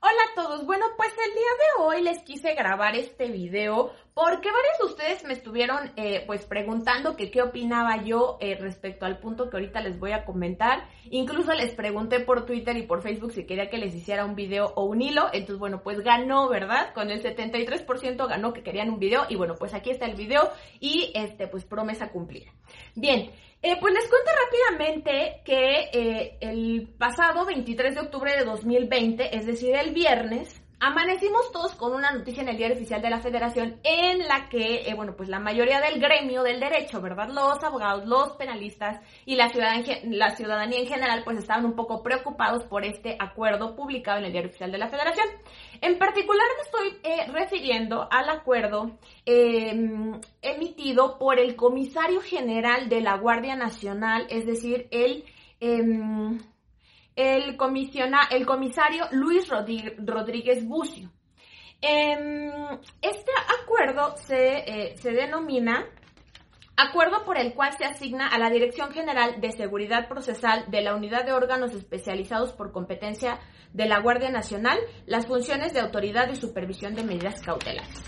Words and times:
Hola 0.00 0.22
a 0.30 0.34
todos, 0.34 0.66
bueno 0.66 0.84
pues 0.96 1.10
el 1.10 1.32
día 1.32 1.42
de 1.42 1.82
hoy 1.82 2.02
les 2.02 2.22
quise 2.22 2.54
grabar 2.54 2.94
este 2.94 3.28
video 3.30 3.92
porque 4.12 4.50
varios 4.50 4.78
de 4.78 4.84
ustedes 4.84 5.24
me 5.24 5.32
estuvieron 5.32 5.90
eh, 5.96 6.22
pues 6.26 6.44
preguntando 6.44 7.16
que 7.16 7.30
qué 7.30 7.40
opinaba 7.40 8.02
yo 8.04 8.36
eh, 8.40 8.56
respecto 8.60 9.06
al 9.06 9.18
punto 9.18 9.48
que 9.48 9.56
ahorita 9.56 9.80
les 9.80 9.98
voy 9.98 10.12
a 10.12 10.24
comentar. 10.24 10.86
Incluso 11.10 11.52
les 11.54 11.74
pregunté 11.74 12.20
por 12.20 12.44
Twitter 12.44 12.76
y 12.76 12.82
por 12.82 13.02
Facebook 13.02 13.32
si 13.32 13.46
quería 13.46 13.70
que 13.70 13.78
les 13.78 13.94
hiciera 13.94 14.24
un 14.26 14.34
video 14.34 14.72
o 14.76 14.84
un 14.84 15.00
hilo. 15.00 15.28
Entonces 15.32 15.58
bueno 15.58 15.82
pues 15.82 16.00
ganó, 16.00 16.48
¿verdad? 16.48 16.92
Con 16.92 17.10
el 17.10 17.22
73% 17.22 18.28
ganó 18.28 18.52
que 18.52 18.62
querían 18.62 18.90
un 18.90 18.98
video 18.98 19.24
y 19.28 19.36
bueno 19.36 19.54
pues 19.58 19.72
aquí 19.72 19.90
está 19.90 20.04
el 20.04 20.14
video 20.14 20.50
y 20.78 21.10
este 21.14 21.46
pues 21.46 21.64
promesa 21.64 22.10
cumplida. 22.10 22.52
Bien, 22.94 23.30
eh, 23.62 23.76
pues 23.80 23.94
les 23.94 24.08
cuento 24.08 24.30
rápidamente 24.44 25.42
que 25.44 25.90
eh, 25.92 26.38
el 26.40 26.88
pasado 26.98 27.44
23 27.46 27.94
de 27.94 28.00
octubre 28.00 28.36
de 28.36 28.44
2020, 28.44 29.36
es 29.36 29.46
decir, 29.46 29.74
el 29.74 29.92
viernes, 29.92 30.62
Amanecimos 30.78 31.50
todos 31.52 31.74
con 31.74 31.94
una 31.94 32.10
noticia 32.10 32.42
en 32.42 32.50
el 32.50 32.58
diario 32.58 32.76
oficial 32.76 33.00
de 33.00 33.08
la 33.08 33.20
federación 33.20 33.80
en 33.82 34.18
la 34.28 34.46
que, 34.50 34.82
eh, 34.86 34.92
bueno, 34.94 35.16
pues 35.16 35.30
la 35.30 35.38
mayoría 35.38 35.80
del 35.80 35.98
gremio 35.98 36.42
del 36.42 36.60
derecho, 36.60 37.00
¿verdad? 37.00 37.30
Los 37.30 37.64
abogados, 37.64 38.04
los 38.06 38.32
penalistas 38.32 39.00
y 39.24 39.36
la 39.36 39.48
ciudadanía, 39.48 40.00
la 40.04 40.36
ciudadanía 40.36 40.80
en 40.80 40.86
general, 40.86 41.22
pues 41.24 41.38
estaban 41.38 41.64
un 41.64 41.74
poco 41.74 42.02
preocupados 42.02 42.64
por 42.64 42.84
este 42.84 43.16
acuerdo 43.18 43.74
publicado 43.74 44.18
en 44.18 44.26
el 44.26 44.32
diario 44.32 44.50
oficial 44.50 44.70
de 44.70 44.76
la 44.76 44.88
federación. 44.88 45.26
En 45.80 45.98
particular 45.98 46.46
me 46.56 46.62
estoy 46.62 47.00
eh, 47.02 47.26
refiriendo 47.32 48.08
al 48.10 48.28
acuerdo 48.28 48.98
em, 49.24 50.20
emitido 50.42 51.18
por 51.18 51.38
el 51.38 51.56
comisario 51.56 52.20
general 52.20 52.88
de 52.88 53.00
la 53.00 53.16
Guardia 53.16 53.56
Nacional, 53.56 54.26
es 54.30 54.46
decir, 54.46 54.88
el... 54.90 55.24
Em, 55.60 56.38
el, 57.16 57.56
comisiona, 57.56 58.28
el 58.30 58.44
comisario 58.44 59.06
Luis 59.10 59.48
Rodríguez 59.48 60.66
Bucio. 60.66 61.10
Em, 61.80 62.50
este 63.00 63.32
acuerdo 63.62 64.16
se, 64.18 64.58
eh, 64.58 64.96
se 64.98 65.12
denomina 65.12 65.86
Acuerdo 66.78 67.24
por 67.24 67.38
el 67.38 67.54
cual 67.54 67.72
se 67.72 67.86
asigna 67.86 68.28
a 68.28 68.38
la 68.38 68.50
Dirección 68.50 68.92
General 68.92 69.40
de 69.40 69.50
Seguridad 69.52 70.08
Procesal 70.08 70.66
de 70.70 70.82
la 70.82 70.94
Unidad 70.94 71.24
de 71.24 71.32
Órganos 71.32 71.72
Especializados 71.72 72.52
por 72.52 72.70
Competencia 72.70 73.38
de 73.72 73.86
la 73.86 74.00
Guardia 74.00 74.28
Nacional 74.28 74.78
las 75.06 75.26
funciones 75.26 75.72
de 75.72 75.80
autoridad 75.80 76.28
y 76.28 76.36
supervisión 76.36 76.94
de 76.94 77.02
medidas 77.02 77.40
cautelares. 77.40 78.04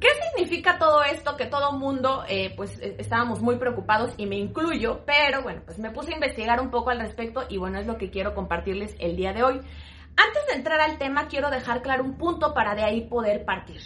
¿Qué 0.00 0.08
significa 0.30 0.78
todo 0.78 1.02
esto? 1.02 1.36
Que 1.36 1.44
todo 1.44 1.72
mundo, 1.72 2.24
eh, 2.26 2.54
pues 2.56 2.80
eh, 2.80 2.96
estábamos 2.98 3.42
muy 3.42 3.58
preocupados 3.58 4.14
y 4.16 4.24
me 4.24 4.36
incluyo, 4.36 5.02
pero 5.04 5.42
bueno, 5.42 5.60
pues 5.66 5.78
me 5.78 5.90
puse 5.90 6.12
a 6.12 6.14
investigar 6.14 6.58
un 6.58 6.70
poco 6.70 6.88
al 6.88 7.00
respecto 7.00 7.42
y 7.50 7.58
bueno, 7.58 7.78
es 7.78 7.86
lo 7.86 7.98
que 7.98 8.08
quiero 8.08 8.34
compartirles 8.34 8.96
el 8.98 9.14
día 9.14 9.34
de 9.34 9.42
hoy. 9.42 9.60
Antes 10.16 10.46
de 10.48 10.54
entrar 10.54 10.80
al 10.80 10.96
tema, 10.96 11.28
quiero 11.28 11.50
dejar 11.50 11.82
claro 11.82 12.02
un 12.02 12.16
punto 12.16 12.54
para 12.54 12.74
de 12.74 12.82
ahí 12.82 13.02
poder 13.08 13.44
partir. 13.44 13.82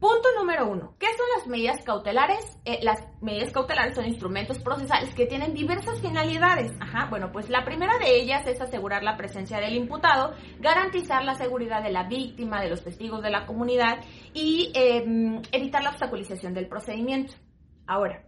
Punto 0.00 0.28
número 0.38 0.68
uno. 0.68 0.94
¿Qué 1.00 1.06
son 1.06 1.26
las 1.36 1.48
medidas 1.48 1.82
cautelares? 1.82 2.60
Eh, 2.64 2.78
las 2.82 3.02
medidas 3.20 3.52
cautelares 3.52 3.96
son 3.96 4.06
instrumentos 4.06 4.60
procesales 4.60 5.12
que 5.12 5.26
tienen 5.26 5.54
diversas 5.54 6.00
finalidades. 6.00 6.72
Ajá, 6.78 7.08
bueno, 7.10 7.32
pues 7.32 7.50
la 7.50 7.64
primera 7.64 7.98
de 7.98 8.14
ellas 8.14 8.46
es 8.46 8.60
asegurar 8.60 9.02
la 9.02 9.16
presencia 9.16 9.58
del 9.58 9.74
imputado, 9.74 10.34
garantizar 10.60 11.24
la 11.24 11.34
seguridad 11.34 11.82
de 11.82 11.90
la 11.90 12.04
víctima, 12.04 12.60
de 12.60 12.70
los 12.70 12.84
testigos 12.84 13.22
de 13.22 13.30
la 13.30 13.44
comunidad 13.44 13.98
y 14.32 14.70
em, 14.74 15.42
evitar 15.50 15.82
la 15.82 15.90
obstaculización 15.90 16.54
del 16.54 16.68
procedimiento. 16.68 17.34
Ahora, 17.84 18.22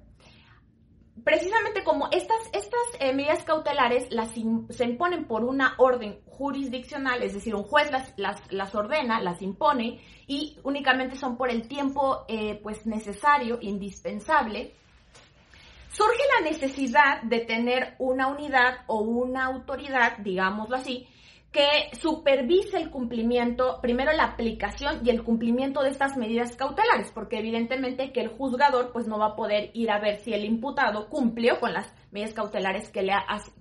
precisamente 1.24 1.84
como 1.84 2.08
estas, 2.10 2.38
estas 2.52 2.80
eh, 2.98 3.12
medidas 3.12 3.44
cautelares 3.44 4.10
las 4.10 4.30
se 4.30 4.84
imponen 4.84 5.27
por 5.27 5.44
una 5.44 5.74
orden 5.78 6.20
jurisdiccional, 6.27 7.22
es 7.22 7.34
decir, 7.34 7.54
un 7.54 7.64
juez 7.64 7.90
las, 7.90 8.14
las, 8.50 8.74
ordena, 8.74 9.20
las 9.20 9.42
impone 9.42 10.00
y 10.27 10.58
únicamente 10.62 11.16
son 11.16 11.36
por 11.36 11.50
el 11.50 11.68
tiempo 11.68 12.24
eh, 12.28 12.58
pues 12.62 12.86
necesario, 12.86 13.58
indispensable, 13.60 14.74
surge 15.90 16.22
la 16.39 16.50
necesidad 16.50 17.22
de 17.22 17.40
tener 17.40 17.95
una 17.98 18.28
unidad 18.28 18.84
o 18.86 19.00
una 19.00 19.46
autoridad, 19.46 20.18
digámoslo 20.18 20.77
así, 20.77 21.08
que 21.52 21.90
supervise 22.00 22.77
el 22.77 22.90
cumplimiento, 22.90 23.80
primero 23.83 24.12
la 24.12 24.24
aplicación 24.24 25.00
y 25.05 25.11
el 25.11 25.24
cumplimiento 25.24 25.83
de 25.83 25.90
estas 25.90 26.16
medidas 26.16 26.55
cautelares, 26.56 27.11
porque 27.12 27.38
evidentemente 27.38 28.12
que 28.12 28.20
el 28.20 28.28
juzgador 28.28 28.92
pues 28.92 29.08
no 29.08 29.18
va 29.18 29.27
a 29.27 29.36
poder 29.36 29.70
ir 29.74 29.90
a 29.90 29.98
ver 29.98 30.16
si 30.20 30.33
el 30.33 30.44
imputado 30.44 31.08
cumplió 31.08 31.58
con 31.58 31.72
las 31.72 31.92
medidas 32.12 32.34
cautelares 32.34 32.89
que 32.90 33.02
le, 33.02 33.14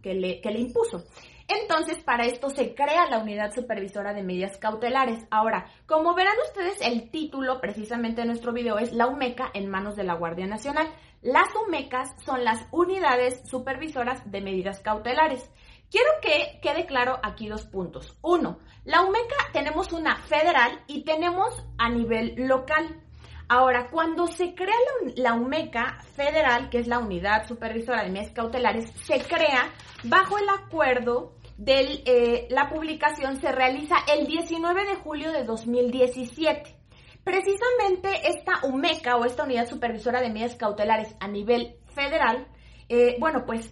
que 0.03 0.13
le, 0.13 0.39
que 0.39 0.51
le 0.51 0.59
impuso. 0.59 1.03
Entonces, 1.47 1.97
para 2.03 2.27
esto 2.27 2.51
se 2.51 2.75
crea 2.75 3.09
la 3.09 3.17
unidad 3.17 3.51
supervisora 3.51 4.13
de 4.13 4.21
medidas 4.21 4.57
cautelares. 4.59 5.25
Ahora, 5.31 5.65
como 5.87 6.13
verán 6.13 6.35
ustedes, 6.47 6.79
el 6.81 7.09
título 7.09 7.59
precisamente 7.59 8.21
de 8.21 8.27
nuestro 8.27 8.53
video 8.53 8.77
es 8.77 8.93
La 8.93 9.07
UMECA 9.07 9.49
en 9.55 9.67
manos 9.67 9.95
de 9.95 10.03
la 10.03 10.13
Guardia 10.13 10.45
Nacional. 10.45 10.87
Las 11.23 11.47
UMECAS 11.55 12.13
son 12.23 12.43
las 12.43 12.67
unidades 12.71 13.41
supervisoras 13.49 14.29
de 14.29 14.41
medidas 14.41 14.79
cautelares. 14.79 15.49
Quiero 15.91 16.11
que 16.21 16.59
quede 16.61 16.85
claro 16.85 17.19
aquí 17.23 17.47
dos 17.47 17.65
puntos. 17.65 18.15
Uno, 18.21 18.59
la 18.85 19.01
UMECA 19.01 19.35
tenemos 19.53 19.91
una 19.91 20.17
federal 20.17 20.83
y 20.87 21.03
tenemos 21.03 21.65
a 21.77 21.89
nivel 21.89 22.35
local. 22.37 23.01
Ahora, 23.47 23.87
cuando 23.89 24.27
se 24.27 24.53
crea 24.53 24.75
la, 25.15 25.33
UMECA 25.33 26.03
federal, 26.15 26.69
que 26.69 26.77
es 26.77 26.87
la 26.87 26.99
Unidad 26.99 27.47
Supervisora 27.47 28.03
de 28.03 28.11
Medidas 28.11 28.33
Cautelares, 28.33 28.91
se 29.03 29.19
crea 29.21 29.73
bajo 30.03 30.37
el 30.37 30.47
acuerdo 30.49 31.33
de 31.57 32.03
eh, 32.05 32.47
la 32.51 32.69
publicación, 32.69 33.41
se 33.41 33.51
realiza 33.51 33.95
el 34.13 34.27
19 34.27 34.85
de 34.85 34.95
julio 34.97 35.31
de 35.31 35.43
2017. 35.43 36.75
Precisamente 37.23 38.29
esta 38.29 38.63
UMECA 38.63 39.17
o 39.17 39.25
esta 39.25 39.43
Unidad 39.43 39.67
Supervisora 39.67 40.21
de 40.21 40.29
Medidas 40.29 40.55
Cautelares 40.55 41.15
a 41.19 41.27
nivel 41.27 41.77
federal 41.95 42.47
eh, 42.91 43.17
bueno, 43.19 43.45
pues 43.45 43.71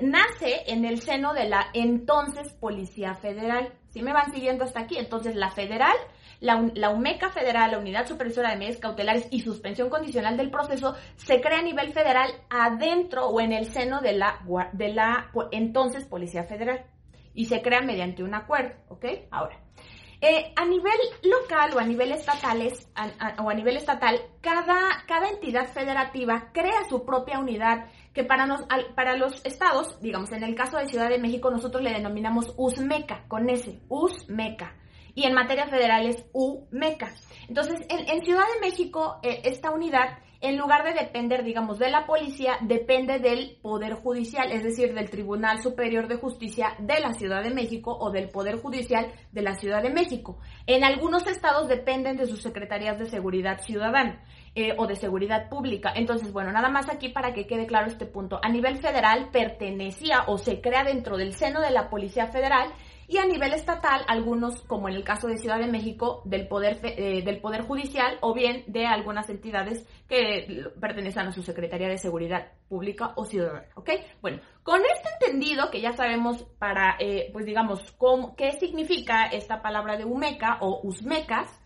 nace 0.00 0.62
en 0.68 0.84
el 0.84 1.00
seno 1.00 1.34
de 1.34 1.48
la 1.48 1.66
entonces 1.74 2.52
Policía 2.52 3.16
Federal. 3.16 3.72
Si 3.88 4.00
me 4.00 4.12
van 4.12 4.32
siguiendo 4.32 4.62
hasta 4.62 4.80
aquí, 4.80 4.96
entonces 4.96 5.34
la 5.34 5.50
federal, 5.50 5.96
la, 6.38 6.90
UMECA 6.90 7.30
federal, 7.30 7.72
la 7.72 7.78
Unidad 7.78 8.06
Supervisora 8.06 8.50
de 8.50 8.58
Medidas 8.58 8.78
Cautelares 8.78 9.26
y 9.32 9.40
suspensión 9.40 9.90
condicional 9.90 10.36
del 10.36 10.52
proceso, 10.52 10.94
se 11.16 11.40
crea 11.40 11.58
a 11.58 11.62
nivel 11.62 11.92
federal 11.92 12.30
adentro 12.48 13.26
o 13.26 13.40
en 13.40 13.52
el 13.52 13.66
seno 13.66 14.00
de 14.00 14.12
la, 14.12 14.38
de 14.72 14.94
la 14.94 15.32
entonces 15.50 16.04
Policía 16.04 16.44
Federal. 16.44 16.84
Y 17.34 17.46
se 17.46 17.60
crea 17.60 17.80
mediante 17.80 18.22
un 18.22 18.34
acuerdo, 18.34 18.76
¿ok? 18.88 19.04
Ahora, 19.32 19.58
eh, 20.20 20.52
a 20.54 20.64
nivel 20.66 20.98
local 21.22 21.74
o 21.74 21.78
a 21.78 21.84
nivel 21.84 22.12
estatales 22.12 22.88
o 23.42 23.48
a 23.48 23.54
nivel 23.54 23.76
estatal, 23.76 24.20
cada, 24.40 25.04
cada 25.06 25.30
entidad 25.30 25.72
federativa 25.72 26.50
crea 26.52 26.84
su 26.88 27.06
propia 27.06 27.38
unidad 27.38 27.86
que 28.12 28.24
para, 28.24 28.46
nos, 28.46 28.62
para 28.94 29.16
los 29.16 29.44
estados, 29.44 29.98
digamos, 30.00 30.32
en 30.32 30.42
el 30.42 30.54
caso 30.54 30.76
de 30.76 30.88
Ciudad 30.88 31.08
de 31.08 31.18
México, 31.18 31.50
nosotros 31.50 31.82
le 31.82 31.92
denominamos 31.92 32.52
USMECA, 32.56 33.24
con 33.28 33.48
S, 33.48 33.80
USMECA. 33.88 34.74
Y 35.14 35.24
en 35.24 35.34
materia 35.34 35.66
federal 35.68 36.06
es 36.06 36.24
UMECA. 36.32 37.14
Entonces, 37.48 37.80
en, 37.88 38.22
Ciudad 38.22 38.44
de 38.54 38.68
México, 38.68 39.18
eh, 39.22 39.42
esta 39.44 39.70
unidad 39.70 40.18
en 40.40 40.56
lugar 40.56 40.84
de 40.84 40.94
depender, 40.94 41.44
digamos, 41.44 41.78
de 41.78 41.90
la 41.90 42.06
policía, 42.06 42.56
depende 42.62 43.18
del 43.18 43.58
Poder 43.60 43.94
Judicial, 43.94 44.50
es 44.52 44.62
decir, 44.62 44.94
del 44.94 45.10
Tribunal 45.10 45.62
Superior 45.62 46.08
de 46.08 46.16
Justicia 46.16 46.74
de 46.78 46.98
la 47.00 47.12
Ciudad 47.12 47.42
de 47.42 47.50
México 47.50 47.96
o 47.98 48.10
del 48.10 48.30
Poder 48.30 48.56
Judicial 48.56 49.12
de 49.32 49.42
la 49.42 49.54
Ciudad 49.54 49.82
de 49.82 49.90
México. 49.90 50.38
En 50.66 50.82
algunos 50.84 51.26
estados 51.26 51.68
dependen 51.68 52.16
de 52.16 52.26
sus 52.26 52.40
secretarías 52.40 52.98
de 52.98 53.06
seguridad 53.06 53.60
ciudadana. 53.60 54.24
Eh, 54.56 54.74
o 54.76 54.88
de 54.88 54.96
seguridad 54.96 55.48
pública. 55.48 55.92
Entonces, 55.94 56.32
bueno, 56.32 56.50
nada 56.50 56.68
más 56.68 56.88
aquí 56.88 57.08
para 57.08 57.32
que 57.32 57.46
quede 57.46 57.66
claro 57.66 57.86
este 57.86 58.04
punto. 58.04 58.40
A 58.42 58.48
nivel 58.48 58.78
federal 58.78 59.28
pertenecía 59.30 60.24
o 60.26 60.38
se 60.38 60.60
crea 60.60 60.82
dentro 60.82 61.16
del 61.16 61.34
seno 61.34 61.60
de 61.60 61.70
la 61.70 61.88
Policía 61.88 62.26
Federal 62.26 62.72
y 63.10 63.18
a 63.18 63.26
nivel 63.26 63.52
estatal 63.54 64.04
algunos, 64.06 64.62
como 64.62 64.88
en 64.88 64.94
el 64.94 65.02
caso 65.02 65.26
de 65.26 65.36
Ciudad 65.36 65.58
de 65.58 65.66
México, 65.66 66.22
del 66.24 66.46
Poder, 66.46 66.78
eh, 66.84 67.22
del 67.24 67.40
poder 67.40 67.62
Judicial 67.62 68.18
o 68.20 68.32
bien 68.32 68.62
de 68.68 68.86
algunas 68.86 69.28
entidades 69.28 69.84
que 70.08 70.70
pertenecen 70.80 71.26
a 71.26 71.32
su 71.32 71.42
Secretaría 71.42 71.88
de 71.88 71.98
Seguridad 71.98 72.52
Pública 72.68 73.12
o 73.16 73.24
Ciudadana, 73.24 73.66
¿ok? 73.74 73.90
Bueno, 74.22 74.38
con 74.62 74.80
este 74.82 75.08
entendido, 75.26 75.72
que 75.72 75.80
ya 75.80 75.90
sabemos 75.90 76.44
para, 76.60 76.96
eh, 77.00 77.30
pues 77.32 77.46
digamos, 77.46 77.90
cómo, 77.98 78.36
qué 78.36 78.52
significa 78.52 79.26
esta 79.26 79.60
palabra 79.60 79.96
de 79.96 80.04
UMECA 80.04 80.58
o 80.60 80.80
USMECAS, 80.84 81.59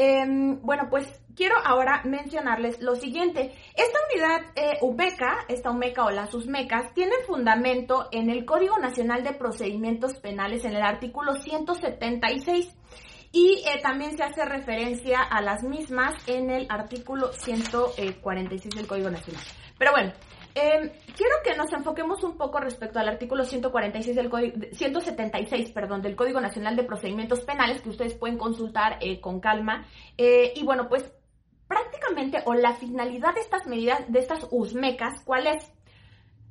Em, 0.00 0.60
bueno, 0.62 0.86
pues 0.88 1.08
quiero 1.34 1.56
ahora 1.64 2.02
mencionarles 2.04 2.80
lo 2.80 2.94
siguiente. 2.94 3.52
Esta 3.74 3.98
unidad 4.12 4.40
eh, 4.54 4.78
UMECA, 4.80 5.38
esta 5.48 5.72
UMECA 5.72 6.04
o 6.04 6.10
las 6.10 6.32
USMECAS, 6.32 6.94
tiene 6.94 7.14
fundamento 7.26 8.08
en 8.12 8.30
el 8.30 8.44
Código 8.44 8.78
Nacional 8.78 9.24
de 9.24 9.32
Procedimientos 9.32 10.14
Penales 10.20 10.64
en 10.64 10.76
el 10.76 10.82
artículo 10.82 11.34
176 11.34 12.72
y 13.32 13.64
eh, 13.66 13.80
también 13.82 14.16
se 14.16 14.22
hace 14.22 14.44
referencia 14.44 15.20
a 15.20 15.42
las 15.42 15.64
mismas 15.64 16.14
en 16.28 16.50
el 16.50 16.68
artículo 16.70 17.32
146 17.32 18.76
del 18.76 18.86
Código 18.86 19.10
Nacional. 19.10 19.42
Pero 19.78 19.90
bueno, 19.90 20.12
em, 20.58 20.90
quiero 21.16 21.36
que 21.44 21.56
nos 21.56 21.72
enfoquemos 21.72 22.22
un 22.24 22.36
poco 22.36 22.58
respecto 22.60 22.98
al 22.98 23.08
artículo 23.08 23.44
146 23.44 24.16
del 24.16 24.28
código, 24.28 24.56
176, 24.72 25.72
perdón, 25.72 26.02
del 26.02 26.16
Código 26.16 26.40
Nacional 26.40 26.76
de 26.76 26.84
Procedimientos 26.84 27.40
Penales 27.40 27.80
que 27.80 27.90
ustedes 27.90 28.14
pueden 28.14 28.38
consultar 28.38 28.98
eh, 29.00 29.20
con 29.20 29.40
calma. 29.40 29.86
Eh, 30.16 30.52
y 30.56 30.64
bueno, 30.64 30.88
pues 30.88 31.10
prácticamente 31.66 32.42
o 32.46 32.54
la 32.54 32.74
finalidad 32.74 33.34
de 33.34 33.40
estas 33.40 33.66
medidas, 33.66 34.10
de 34.10 34.18
estas 34.18 34.46
USMECAS, 34.50 35.22
¿cuál 35.24 35.46
es? 35.46 35.72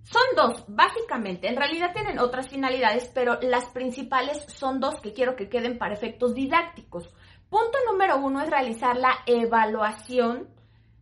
Son 0.03 0.23
dos, 0.37 0.63
básicamente. 0.67 1.49
En 1.49 1.57
realidad 1.57 1.91
tienen 1.93 2.19
otras 2.19 2.47
finalidades, 2.47 3.11
pero 3.13 3.39
las 3.41 3.65
principales 3.65 4.45
son 4.47 4.79
dos 4.79 5.01
que 5.01 5.11
quiero 5.11 5.35
que 5.35 5.49
queden 5.49 5.77
para 5.77 5.93
efectos 5.93 6.33
didácticos. 6.33 7.13
Punto 7.49 7.77
número 7.91 8.17
uno 8.17 8.41
es 8.41 8.49
realizar 8.49 8.95
la 8.95 9.19
evaluación 9.25 10.47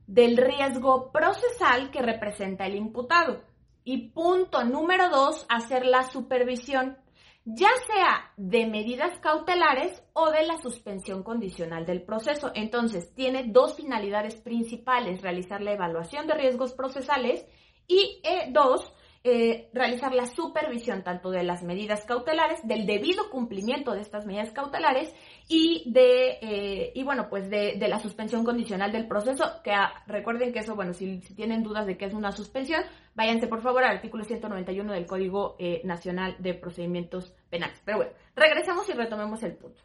del 0.07 0.37
riesgo 0.37 1.11
procesal 1.11 1.91
que 1.91 2.01
representa 2.01 2.65
el 2.65 2.75
imputado. 2.75 3.41
Y 3.83 4.09
punto 4.09 4.63
número 4.63 5.09
dos, 5.09 5.45
hacer 5.49 5.85
la 5.85 6.03
supervisión, 6.03 6.97
ya 7.45 7.69
sea 7.85 8.31
de 8.37 8.65
medidas 8.65 9.19
cautelares 9.19 10.01
o 10.13 10.31
de 10.31 10.45
la 10.47 10.57
suspensión 10.57 11.21
condicional 11.21 11.85
del 11.85 12.01
proceso. 12.01 12.51
Entonces, 12.55 13.13
tiene 13.13 13.45
dos 13.47 13.75
finalidades 13.75 14.35
principales, 14.35 15.21
realizar 15.21 15.61
la 15.61 15.73
evaluación 15.73 16.25
de 16.25 16.33
riesgos 16.33 16.73
procesales 16.73 17.45
y 17.87 18.19
eh, 18.23 18.49
dos, 18.51 18.91
eh, 19.27 19.71
realizar 19.73 20.13
la 20.13 20.27
supervisión 20.27 21.01
tanto 21.01 21.31
de 21.31 21.41
las 21.41 21.63
medidas 21.63 22.05
cautelares, 22.05 22.59
del 22.67 22.85
debido 22.85 23.31
cumplimiento 23.31 23.93
de 23.93 24.01
estas 24.01 24.27
medidas 24.27 24.51
cautelares 24.51 25.11
y 25.47 25.91
de, 25.91 26.37
eh, 26.43 26.91
y 26.93 27.03
bueno, 27.03 27.27
pues 27.27 27.49
de, 27.49 27.75
la 27.87 27.97
suspensión 27.97 28.45
condicional 28.45 28.91
del 28.91 29.07
proceso, 29.07 29.45
que 29.63 29.71
recuerden 30.05 30.53
que 30.53 30.59
eso, 30.59 30.75
bueno, 30.75 30.93
si, 30.93 31.21
tienen 31.35 31.63
dudas 31.63 31.87
de 31.87 31.97
qué 31.97 32.05
es 32.05 32.13
una 32.13 32.31
suspensión, 32.31 32.83
váyanse 33.15 33.47
por 33.47 33.63
favor 33.63 33.83
al 33.83 33.95
artículo 33.95 34.23
191 34.23 34.93
del 34.93 35.07
Código 35.07 35.55
eh, 35.57 35.81
Nacional 35.83 36.35
de 36.37 36.53
Procedimientos 36.53 37.33
Penales. 37.49 37.81
Pero 37.83 37.97
bueno, 37.97 38.11
regresemos 38.35 38.87
y 38.89 38.93
retomemos 38.93 39.41
el 39.41 39.55
punto. 39.55 39.81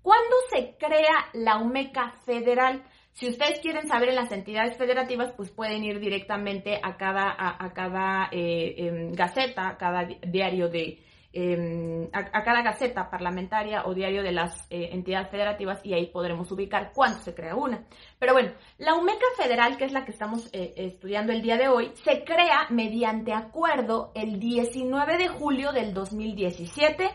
¿Cuándo 0.00 0.36
se 0.50 0.76
crea 0.78 1.26
la 1.32 1.58
UMECA 1.58 2.20
federal? 2.24 2.84
Si 3.14 3.28
ustedes 3.28 3.60
quieren 3.60 3.86
saber 3.86 4.08
en 4.08 4.16
las 4.16 4.32
entidades 4.32 4.76
federativas, 4.76 5.32
pues 5.36 5.48
pueden 5.48 5.84
ir 5.84 6.00
directamente 6.00 6.80
a 6.82 6.96
cada, 6.96 7.32
a, 7.38 7.72
cada 7.72 8.28
eh, 8.32 8.74
em, 8.76 9.12
gaceta, 9.12 9.68
a 9.68 9.76
cada 9.78 10.08
diario 10.26 10.68
de, 10.68 10.98
em, 11.32 12.08
a, 12.12 12.42
cada 12.42 12.62
gaceta 12.62 13.08
parlamentaria 13.08 13.84
o 13.86 13.94
diario 13.94 14.20
de 14.24 14.32
las 14.32 14.66
eh, 14.68 14.88
entidades 14.90 15.28
federativas 15.30 15.80
y 15.84 15.94
ahí 15.94 16.06
podremos 16.06 16.50
ubicar 16.50 16.90
cuándo 16.92 17.20
se 17.20 17.36
crea 17.36 17.54
una. 17.54 17.86
Pero 18.18 18.32
bueno, 18.32 18.50
la 18.78 18.96
UMECA 18.96 19.26
federal, 19.36 19.76
que 19.76 19.84
es 19.84 19.92
la 19.92 20.04
que 20.04 20.10
estamos 20.10 20.50
eh, 20.52 20.74
estudiando 20.76 21.32
el 21.32 21.40
día 21.40 21.56
de 21.56 21.68
hoy, 21.68 21.92
se 21.94 22.24
crea 22.24 22.66
mediante 22.70 23.32
acuerdo 23.32 24.10
el 24.16 24.40
19 24.40 25.18
de 25.18 25.28
julio 25.28 25.70
del 25.70 25.94
2017 25.94 27.08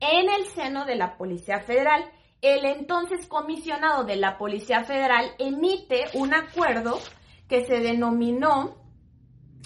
en 0.00 0.28
el 0.28 0.44
seno 0.44 0.84
de 0.84 0.96
la 0.96 1.16
Policía 1.16 1.60
Federal 1.60 2.04
el 2.40 2.64
entonces 2.64 3.26
comisionado 3.26 4.04
de 4.04 4.16
la 4.16 4.38
Policía 4.38 4.84
Federal 4.84 5.32
emite 5.38 6.04
un 6.14 6.34
acuerdo 6.34 6.98
que 7.48 7.64
se 7.64 7.80
denominó 7.80 8.76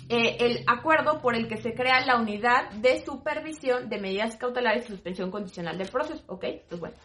eh, 0.08 0.36
el 0.40 0.64
acuerdo 0.66 1.20
por 1.20 1.34
el 1.34 1.48
que 1.48 1.56
se 1.56 1.74
crea 1.74 2.04
la 2.04 2.16
unidad 2.16 2.70
de 2.72 3.04
supervisión 3.04 3.88
de 3.88 3.98
medidas 3.98 4.36
cautelares 4.36 4.84
y 4.84 4.88
suspensión 4.88 5.30
condicional 5.30 5.78
del 5.78 5.88
proceso, 5.88 6.22
¿ok? 6.26 6.44
Pues 6.68 6.80
bueno. 6.80 6.96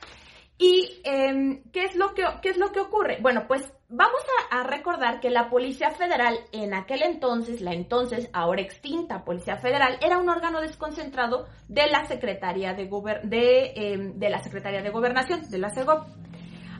¿Y 0.57 1.01
em, 1.03 1.63
¿qué, 1.71 1.83
es 1.85 1.95
lo 1.95 2.13
que, 2.13 2.23
qué 2.41 2.49
es 2.49 2.57
lo 2.57 2.71
que 2.71 2.79
ocurre? 2.79 3.19
Bueno, 3.21 3.45
pues 3.47 3.71
vamos 3.89 4.21
a, 4.51 4.63
recordar 4.63 5.19
que 5.19 5.29
la 5.29 5.49
Policía 5.49 5.91
Federal 5.91 6.37
en 6.51 6.73
aquel 6.73 7.03
entonces, 7.03 7.61
la 7.61 7.73
entonces 7.73 8.29
ahora 8.33 8.61
extinta 8.61 9.23
Policía 9.23 9.57
Federal, 9.57 9.97
era 10.01 10.17
un 10.17 10.29
órgano 10.29 10.61
desconcentrado 10.61 11.47
de 11.67 11.87
la 11.87 12.05
Secretaría 12.05 12.73
de, 12.73 12.89
de, 13.23 13.73
em, 13.75 14.13
de 14.17 14.29
la 14.29 14.43
Secretaría 14.43 14.81
de 14.81 14.89
Gobernación, 14.89 15.49
de 15.49 15.57
la 15.57 15.69
CEGOP. 15.69 16.05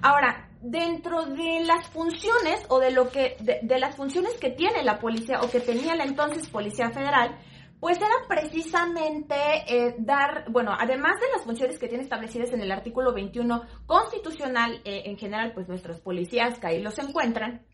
Ahora, 0.02 0.50
dentro 0.62 1.26
de 1.26 1.62
las 1.66 1.88
funciones 1.88 2.66
o 2.70 2.80
de 2.80 2.92
lo 2.92 3.10
que 3.10 3.38
de, 3.40 3.60
de 3.64 3.80
las 3.80 3.96
funciones 3.96 4.34
que 4.40 4.52
tiene 4.52 4.84
la 4.84 5.00
policía 5.00 5.40
o 5.42 5.50
que 5.50 5.60
tenía 5.60 5.96
la 5.96 6.04
entonces 6.04 6.50
Policía 6.50 6.90
Federal, 6.90 7.38
pues 7.80 7.98
era 7.98 8.10
precisamente 8.28 9.36
eh, 9.68 9.96
dar, 10.00 10.46
bueno, 10.50 10.72
además 10.78 11.20
de 11.20 11.28
las 11.36 11.44
funciones 11.44 11.78
que 11.78 11.88
tiene 11.88 12.04
establecidas 12.04 12.52
en 12.54 12.62
el 12.62 12.72
artículo 12.72 13.14
21 13.14 13.64
constitucional, 13.86 14.82
eh, 14.84 15.04
en 15.06 15.18
general, 15.18 15.54
pues 15.54 15.68
nuestras 15.68 16.00
policías 16.00 16.60
que 16.60 16.68
ahí 16.68 16.82
los 16.82 16.98
encuentran, 16.98 17.66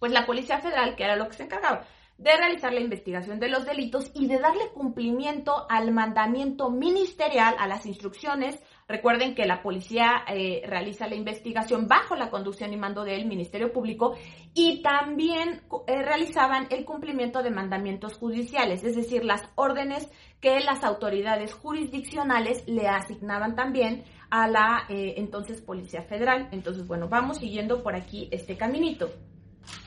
pues 0.00 0.12
la 0.12 0.26
Policía 0.26 0.58
Federal, 0.58 0.96
que 0.96 1.04
era 1.04 1.16
lo 1.16 1.28
que 1.28 1.34
se 1.34 1.44
encargaba, 1.44 1.86
de 2.18 2.36
realizar 2.36 2.72
la 2.72 2.80
investigación 2.80 3.38
de 3.38 3.48
los 3.48 3.66
delitos 3.66 4.10
y 4.14 4.26
de 4.26 4.38
darle 4.38 4.70
cumplimiento 4.72 5.66
al 5.68 5.92
mandamiento 5.92 6.70
ministerial, 6.70 7.54
a 7.58 7.66
las 7.66 7.86
instrucciones. 7.86 8.58
Recuerden 8.88 9.34
que 9.34 9.46
la 9.46 9.62
policía 9.62 10.24
eh, 10.28 10.62
realiza 10.64 11.08
la 11.08 11.16
investigación 11.16 11.88
bajo 11.88 12.14
la 12.14 12.30
conducción 12.30 12.72
y 12.72 12.76
mando 12.76 13.02
del 13.02 13.26
Ministerio 13.26 13.72
Público 13.72 14.14
y 14.54 14.80
también 14.80 15.62
eh, 15.88 16.02
realizaban 16.02 16.68
el 16.70 16.84
cumplimiento 16.84 17.42
de 17.42 17.50
mandamientos 17.50 18.16
judiciales, 18.16 18.84
es 18.84 18.94
decir, 18.94 19.24
las 19.24 19.42
órdenes 19.56 20.08
que 20.40 20.60
las 20.60 20.84
autoridades 20.84 21.52
jurisdiccionales 21.52 22.62
le 22.68 22.86
asignaban 22.86 23.56
también 23.56 24.04
a 24.30 24.46
la 24.46 24.84
eh, 24.88 25.14
entonces 25.16 25.60
Policía 25.60 26.02
Federal. 26.02 26.48
Entonces, 26.52 26.86
bueno, 26.86 27.08
vamos 27.08 27.38
siguiendo 27.38 27.82
por 27.82 27.96
aquí 27.96 28.28
este 28.30 28.56
caminito. 28.56 29.10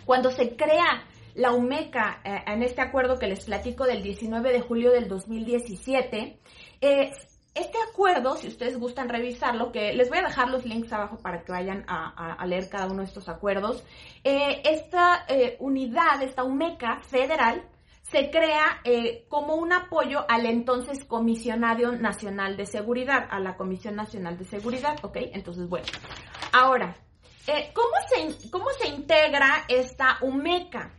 Cuando 0.04 0.30
se 0.30 0.58
crea 0.58 1.06
la 1.36 1.54
UMECA, 1.54 2.22
en 2.48 2.64
este 2.64 2.82
acuerdo 2.82 3.18
que 3.18 3.28
les 3.28 3.46
platico 3.46 3.86
del 3.86 4.04
19 4.04 4.52
de 4.52 4.60
julio 4.60 4.92
del 4.92 5.08
2017, 5.08 6.38
eh, 6.82 7.12
este 7.56 7.78
acuerdo, 7.92 8.36
si 8.38 8.48
ustedes 8.48 8.78
gustan 8.78 9.10
revisarlo, 9.10 9.72
que 9.72 9.94
les 9.94 10.10
voy 10.10 10.20
a 10.20 10.24
dejar 10.24 10.50
los 10.50 10.66
links 10.66 10.94
abajo 10.94 11.18
para 11.18 11.44
que 11.44 11.52
vayan 11.52 11.84
a, 11.88 12.46
leer 12.46 12.70
cada 12.70 12.88
uno 12.88 13.00
de 13.00 13.08
estos 13.08 13.28
acuerdos, 13.28 13.84
eh, 14.24 14.62
esta 14.66 15.26
unidad, 15.60 16.22
esta 16.22 16.44
UMECA 16.44 17.00
federal, 17.02 17.64
se 18.04 18.32
crea 18.32 18.82
como 19.28 19.56
un 19.56 19.72
apoyo 19.72 20.26
al 20.28 20.46
entonces 20.46 21.06
Comisionario 21.06 21.92
Nacional 21.92 22.58
de 22.58 22.66
Seguridad, 22.66 23.28
a 23.30 23.40
la 23.40 23.56
Comisión 23.56 23.96
Nacional 23.96 24.38
de 24.38 24.46
Seguridad, 24.46 24.98
¿ok? 25.04 25.18
Entonces, 25.34 25.70
bueno, 25.70 25.86
ahora, 26.52 26.96
¿cómo, 27.74 27.94
se, 28.08 28.50
¿cómo 28.50 28.66
se 28.80 28.88
integra 28.88 29.66
esta 29.68 30.18
UMECA? 30.22 30.92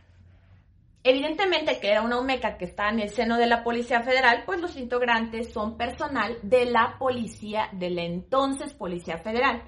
Evidentemente 1.03 1.79
que 1.79 1.89
era 1.89 2.03
una 2.03 2.19
UMECA 2.19 2.57
que 2.57 2.65
está 2.65 2.89
en 2.89 2.99
el 2.99 3.09
seno 3.09 3.37
de 3.37 3.47
la 3.47 3.63
Policía 3.63 4.01
Federal, 4.01 4.43
pues 4.45 4.61
los 4.61 4.77
integrantes 4.77 5.51
son 5.51 5.75
personal 5.75 6.37
de 6.43 6.65
la 6.65 6.95
policía, 6.99 7.69
de 7.71 7.89
la 7.89 8.03
entonces 8.03 8.73
Policía 8.73 9.17
Federal. 9.17 9.63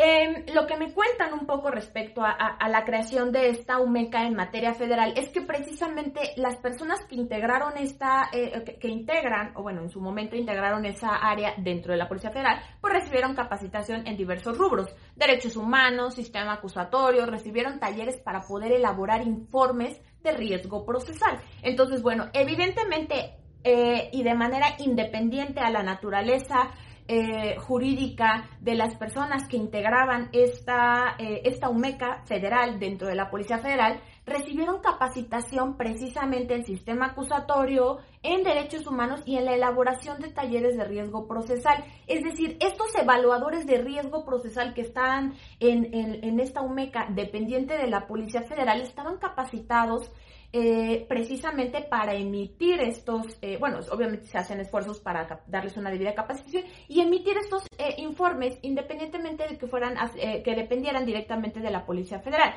Em, 0.00 0.44
lo 0.54 0.64
que 0.68 0.76
me 0.76 0.92
cuentan 0.92 1.32
un 1.32 1.44
poco 1.44 1.72
respecto 1.72 2.22
a, 2.22 2.56
la 2.68 2.84
creación 2.84 3.32
de 3.32 3.48
esta 3.48 3.80
UMECA 3.80 4.26
en 4.26 4.36
materia 4.36 4.72
federal 4.72 5.12
es 5.16 5.28
que 5.30 5.40
precisamente 5.40 6.20
las 6.36 6.56
personas 6.56 7.04
que 7.06 7.16
integraron 7.16 7.76
esta, 7.76 8.28
eh, 8.32 8.62
que, 8.64 8.78
que, 8.78 8.86
integran, 8.86 9.50
o 9.56 9.62
bueno, 9.62 9.82
en 9.82 9.90
su 9.90 10.00
momento 10.00 10.36
integraron 10.36 10.86
esa 10.86 11.16
área 11.16 11.54
dentro 11.56 11.90
de 11.90 11.98
la 11.98 12.06
Policía 12.06 12.30
Federal, 12.30 12.60
pues 12.80 12.94
recibieron 12.94 13.34
capacitación 13.34 14.06
en 14.06 14.16
diversos 14.16 14.56
rubros, 14.56 14.94
derechos 15.16 15.56
humanos, 15.56 16.14
sistema 16.14 16.52
acusatorio, 16.52 17.26
recibieron 17.26 17.80
talleres 17.80 18.20
para 18.20 18.42
poder 18.42 18.70
elaborar 18.70 19.26
informes 19.26 20.00
de 20.22 20.32
riesgo 20.32 20.84
procesal. 20.84 21.40
Entonces, 21.62 22.02
bueno, 22.02 22.26
evidentemente 22.32 23.36
eh, 23.64 24.10
y 24.12 24.22
de 24.22 24.34
manera 24.34 24.76
independiente 24.78 25.60
a 25.60 25.70
la 25.70 25.82
naturaleza 25.82 26.70
eh, 27.08 27.56
jurídica 27.56 28.48
de 28.60 28.74
las 28.74 28.94
personas 28.96 29.48
que 29.48 29.56
integraban 29.56 30.28
esta, 30.32 31.16
eh, 31.18 31.40
esta 31.44 31.68
UMECA 31.68 32.22
federal 32.26 32.78
dentro 32.78 33.08
de 33.08 33.14
la 33.14 33.30
Policía 33.30 33.58
Federal, 33.58 34.00
recibieron 34.28 34.80
capacitación 34.80 35.76
precisamente 35.76 36.54
en 36.54 36.64
sistema 36.64 37.06
acusatorio, 37.06 37.98
en 38.22 38.42
derechos 38.44 38.86
humanos 38.86 39.22
y 39.24 39.36
en 39.36 39.44
la 39.44 39.54
elaboración 39.54 40.20
de 40.20 40.28
talleres 40.28 40.76
de 40.76 40.84
riesgo 40.84 41.26
procesal. 41.26 41.84
Es 42.06 42.22
decir, 42.22 42.56
estos 42.60 42.94
evaluadores 42.94 43.66
de 43.66 43.78
riesgo 43.78 44.24
procesal 44.24 44.74
que 44.74 44.82
estaban 44.82 45.34
en, 45.60 45.92
en 45.92 46.40
esta 46.40 46.62
UMECA 46.62 47.08
dependiente 47.10 47.76
de 47.76 47.88
la 47.88 48.06
Policía 48.06 48.42
Federal 48.42 48.80
estaban 48.80 49.18
capacitados 49.18 50.10
eh, 50.50 51.04
precisamente 51.06 51.82
para 51.82 52.14
emitir 52.14 52.80
estos, 52.80 53.36
eh, 53.42 53.58
bueno, 53.58 53.80
obviamente 53.90 54.24
se 54.24 54.38
hacen 54.38 54.58
esfuerzos 54.60 54.98
para 54.98 55.42
darles 55.46 55.76
una 55.76 55.90
debida 55.90 56.14
capacitación 56.14 56.64
y 56.88 57.02
emitir 57.02 57.36
estos 57.36 57.64
eh, 57.76 57.96
informes 57.98 58.58
independientemente 58.62 59.46
de 59.46 59.58
que 59.58 59.66
fueran, 59.66 59.96
que 60.16 60.54
dependieran 60.54 61.04
directamente 61.04 61.60
de 61.60 61.70
la 61.70 61.84
Policía 61.84 62.20
Federal. 62.20 62.54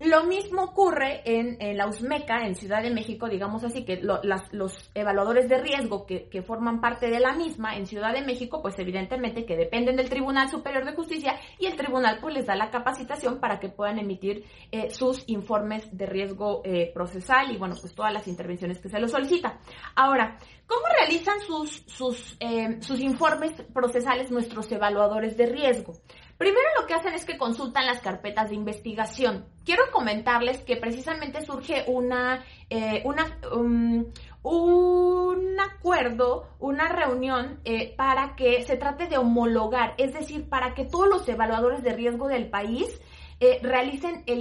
Lo 0.00 0.24
mismo 0.24 0.62
ocurre 0.62 1.20
en, 1.26 1.76
la 1.76 1.86
USMECA, 1.86 2.46
en 2.46 2.54
Ciudad 2.54 2.82
de 2.82 2.90
México, 2.90 3.28
digamos 3.28 3.64
así, 3.64 3.84
que 3.84 4.00
los 4.00 4.90
evaluadores 4.94 5.46
de 5.46 5.58
riesgo 5.58 6.06
que, 6.06 6.42
forman 6.42 6.80
parte 6.80 7.10
de 7.10 7.20
la 7.20 7.34
misma 7.34 7.76
en 7.76 7.86
Ciudad 7.86 8.14
de 8.14 8.22
México, 8.22 8.62
pues 8.62 8.78
evidentemente 8.78 9.44
que 9.44 9.56
dependen 9.56 9.96
del 9.96 10.08
Tribunal 10.08 10.48
Superior 10.48 10.86
de 10.86 10.94
Justicia 10.94 11.38
y 11.58 11.66
el 11.66 11.76
tribunal 11.76 12.18
pues 12.22 12.32
les 12.32 12.46
da 12.46 12.56
la 12.56 12.70
capacitación 12.70 13.40
para 13.40 13.60
que 13.60 13.68
puedan 13.68 13.98
emitir 13.98 14.46
eh, 14.72 14.90
sus 14.90 15.22
informes 15.26 15.86
de 15.94 16.06
riesgo 16.06 16.62
eh, 16.64 16.90
procesal 16.94 17.52
y 17.52 17.58
bueno, 17.58 17.74
pues 17.78 17.94
todas 17.94 18.12
las 18.12 18.26
intervenciones 18.26 18.78
que 18.78 18.88
se 18.88 18.98
los 18.98 19.10
solicita. 19.10 19.60
Ahora, 19.94 20.38
¿cómo 20.66 20.82
realizan 20.98 21.40
sus, 21.40 21.84
sus, 21.86 22.38
eh, 22.40 22.78
sus 22.80 23.00
informes 23.00 23.52
procesales 23.74 24.30
nuestros 24.30 24.72
evaluadores 24.72 25.36
de 25.36 25.44
riesgo? 25.44 25.92
Primero 26.40 26.68
lo 26.80 26.86
que 26.86 26.94
hacen 26.94 27.12
es 27.12 27.26
que 27.26 27.36
consultan 27.36 27.84
las 27.84 28.00
carpetas 28.00 28.48
de 28.48 28.54
investigación. 28.54 29.44
Quiero 29.62 29.82
comentarles 29.92 30.62
que 30.62 30.78
precisamente 30.78 31.42
surge 31.42 31.84
una, 31.86 32.42
eh, 32.70 33.02
una 33.04 33.26
um, 33.52 34.06
un 34.42 35.60
acuerdo, 35.60 36.48
una 36.58 36.88
reunión 36.88 37.60
eh, 37.66 37.94
para 37.94 38.36
que 38.36 38.62
se 38.62 38.78
trate 38.78 39.06
de 39.06 39.18
homologar, 39.18 39.92
es 39.98 40.14
decir, 40.14 40.48
para 40.48 40.72
que 40.72 40.86
todos 40.86 41.10
los 41.10 41.28
evaluadores 41.28 41.82
de 41.82 41.92
riesgo 41.92 42.26
del 42.26 42.48
país 42.48 42.86
eh, 43.40 43.58
realicen 43.62 44.22
el 44.26 44.40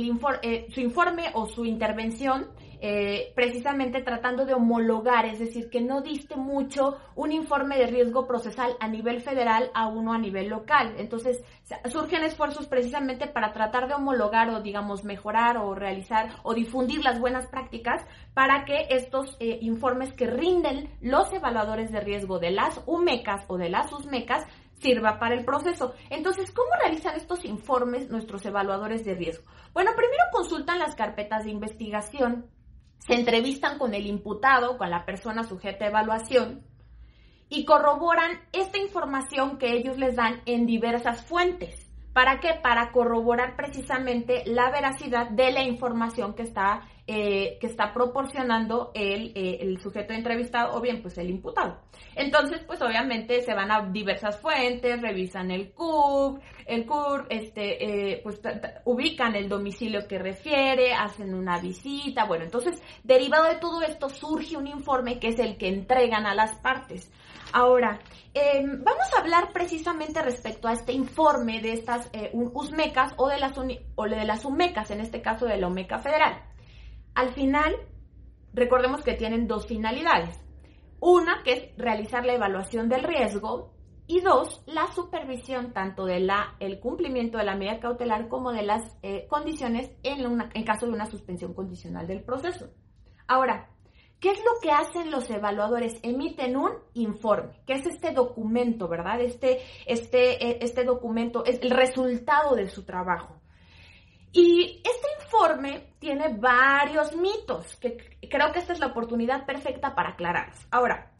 su 0.70 0.80
informe 0.80 1.32
o 1.34 1.48
su 1.48 1.66
intervención 1.66 2.48
eh, 2.82 3.34
precisamente 3.36 4.02
tratando 4.02 4.46
de 4.46 4.54
homologar, 4.54 5.26
es 5.26 5.40
decir, 5.40 5.70
que 5.70 5.82
no 5.82 6.02
diste 6.02 6.36
mucho 6.38 6.98
un 7.16 7.32
informe 7.32 7.78
de 7.78 7.88
riesgo 7.88 8.26
procesal 8.26 8.76
a 8.80 8.88
nivel 8.88 9.22
federal 9.22 9.70
a 9.74 9.88
uno 9.88 10.14
a 10.14 10.18
nivel 10.18 10.48
local. 10.48 10.96
Entonces, 10.98 11.44
surgen 11.92 12.24
esfuerzos 12.24 12.68
precisamente 12.68 13.28
para 13.28 13.52
tratar 13.52 13.88
de 13.88 13.96
homologar 13.96 14.50
o, 14.50 14.62
digamos, 14.62 15.04
mejorar 15.04 15.58
o 15.58 15.76
realizar 15.76 16.30
o 16.44 16.54
difundir 16.54 17.04
las 17.04 17.20
buenas 17.20 17.48
prácticas 17.48 18.06
para 18.34 18.64
que 18.64 18.88
estos 18.90 19.36
eh, 19.40 19.60
informes 19.62 20.14
que 20.14 20.28
rinden 20.28 20.90
los 21.02 21.32
evaluadores 21.34 21.92
de 21.92 22.00
riesgo 22.00 22.40
de 22.40 22.52
las 22.52 22.82
UMECAS 22.86 23.44
o 23.48 23.58
de 23.58 23.70
las 23.70 23.92
USMECAS 23.92 24.46
sirva 24.80 25.20
para 25.20 25.36
el 25.36 25.46
proceso. 25.46 25.94
Entonces, 26.10 26.52
¿cómo 26.52 26.70
realizan 26.80 27.16
estos 27.16 27.46
informes 27.46 28.10
nuestros 28.10 28.46
evaluadores 28.46 29.04
de 29.06 29.16
riesgo? 29.16 29.44
Bueno, 29.74 29.92
primero 29.96 30.24
consultan 30.32 30.80
las 30.80 30.96
carpetas 30.96 31.44
de 31.44 31.52
investigación 31.52 32.46
se 33.00 33.16
entrevistan 33.16 33.78
con 33.78 33.94
el 33.94 34.06
imputado, 34.06 34.78
con 34.78 34.90
la 34.90 35.06
persona 35.06 35.44
sujeta 35.44 35.86
a 35.86 35.90
evaluación, 35.90 36.64
y 37.50 37.66
corroboran 37.66 38.40
esta 38.54 38.78
información 38.78 39.58
que 39.58 39.74
ellos 39.74 39.98
les 39.98 40.16
dan 40.16 40.42
en 40.46 40.66
diversas 40.66 41.26
fuentes. 41.26 41.90
¿Para 42.14 42.40
qué? 42.40 42.54
Para 42.62 42.92
corroborar 42.92 43.56
precisamente 43.56 44.44
la 44.46 44.70
veracidad 44.72 45.30
de 45.30 45.52
la 45.52 45.64
información 45.64 46.34
que 46.34 46.44
está, 46.44 46.82
eh, 47.12 47.58
que 47.60 47.66
está 47.66 47.92
proporcionando 47.92 48.92
el, 48.94 49.32
eh, 49.34 49.58
el, 49.62 49.82
sujeto 49.82 50.14
entrevistado 50.14 50.78
o 50.78 50.80
bien 50.80 51.02
pues 51.02 51.18
el 51.18 51.28
imputado. 51.32 51.80
Entonces, 52.16 52.62
pues 52.68 52.80
obviamente 52.84 53.42
se 53.42 53.56
van 53.56 53.72
a 53.72 53.82
diversas 53.90 54.40
fuentes, 54.40 55.02
revisan 55.02 55.50
el 55.50 55.72
CUR, 55.72 56.40
el 56.68 56.86
CUR, 56.86 57.26
este, 57.32 58.12
eh, 58.12 58.22
pues 58.22 58.40
ubican 58.86 59.36
el 59.36 59.50
domicilio 59.50 60.08
que 60.08 60.20
refiere, 60.20 60.94
hacen 60.94 61.34
una 61.34 61.60
visita, 61.60 62.26
bueno, 62.26 62.44
entonces 62.44 62.80
derivado 63.04 63.46
de 63.46 63.56
todo 63.56 63.82
esto 63.82 64.08
surge 64.10 64.56
un 64.56 64.68
informe 64.68 65.18
que 65.18 65.30
es 65.30 65.40
el 65.40 65.58
que 65.58 65.68
entregan 65.68 66.28
a 66.28 66.36
las 66.36 66.60
partes. 66.60 67.12
Ahora, 67.54 68.00
em, 68.36 68.84
vamos 68.84 69.08
a 69.18 69.22
hablar 69.22 69.52
precisamente 69.52 70.22
respecto 70.22 70.68
a 70.68 70.74
este 70.74 70.94
informe 70.94 71.60
de 71.60 71.74
estas 71.74 72.08
eh, 72.14 72.30
USMECAS 72.34 73.14
o 73.18 73.28
de, 73.30 73.40
las 73.40 73.54
o 73.96 74.04
de 74.04 74.26
las 74.26 74.46
UMECAS, 74.46 74.92
en 74.92 75.02
este 75.02 75.24
caso 75.24 75.48
de 75.48 75.58
la 75.58 75.68
UMECA 75.68 75.98
Federal. 75.98 76.49
Al 77.16 77.30
final, 77.30 77.76
recordemos 78.54 79.04
que 79.04 79.14
tienen 79.14 79.48
dos 79.48 79.68
finalidades. 79.68 80.40
Una, 81.00 81.44
que 81.44 81.54
es 81.54 81.78
realizar 81.78 82.26
la 82.26 82.34
evaluación 82.34 82.90
del 82.90 83.04
riesgo, 83.04 83.74
y 84.10 84.22
dos, 84.22 84.64
la 84.66 84.88
supervisión 84.88 85.72
tanto 85.72 86.06
de 86.06 86.20
la, 86.20 86.56
el 86.60 86.80
cumplimiento 86.80 87.38
de 87.38 87.44
la 87.44 87.56
medida 87.56 87.80
cautelar 87.80 88.28
como 88.28 88.52
de 88.52 88.64
las 88.64 88.98
eh, 89.04 89.28
condiciones 89.30 89.92
en, 90.02 90.42
en 90.52 90.64
caso 90.64 90.88
de 90.88 90.94
una 90.94 91.06
suspensión 91.06 91.54
condicional 91.54 92.08
del 92.08 92.24
proceso. 92.24 92.72
Ahora, 93.28 93.70
¿Qué 94.20 94.32
es 94.32 94.40
lo 94.40 94.60
que 94.62 94.70
hacen 94.70 95.12
los 95.12 95.30
evaluadores? 95.30 95.98
Emiten 96.04 96.58
un 96.58 96.72
informe, 96.94 97.62
que 97.66 97.74
es 97.76 97.86
este 97.86 98.12
documento, 98.12 98.90
¿verdad? 98.90 99.22
Este, 99.22 99.62
este, 99.86 100.46
e, 100.46 100.60
este 100.62 100.84
documento 100.84 101.46
es 101.46 101.62
el 101.62 101.70
resultado 101.70 102.54
de 102.54 102.68
su 102.68 102.84
trabajo. 102.84 103.39
Y 104.32 104.82
este 104.84 105.08
informe 105.24 105.94
tiene 106.00 106.36
varios 106.38 107.16
mitos, 107.16 107.76
que 107.78 107.98
creo 108.30 108.52
que 108.52 108.60
esta 108.60 108.74
es 108.74 108.80
la 108.80 108.88
oportunidad 108.88 109.46
perfecta 109.46 109.96
para 109.96 110.10
aclararlos. 110.10 110.60
Ahora, 110.72 111.12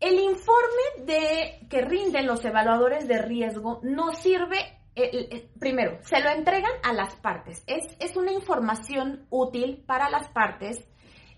el 0.00 0.18
informe 0.18 1.04
de, 1.04 1.66
que 1.68 1.82
rinden 1.82 2.26
los 2.26 2.44
evaluadores 2.44 3.08
de 3.08 3.18
riesgo 3.18 3.80
no 3.82 4.12
sirve 4.12 4.58
eh, 4.94 5.28
eh, 5.30 5.50
primero, 5.60 5.98
se 6.02 6.20
lo 6.20 6.30
entregan 6.30 6.72
a 6.82 6.92
las 6.92 7.14
partes. 7.16 7.62
Es, 7.68 7.84
es, 8.00 8.16
una 8.16 8.32
información 8.32 9.26
útil 9.30 9.84
para 9.86 10.10
las 10.10 10.28
partes 10.28 10.84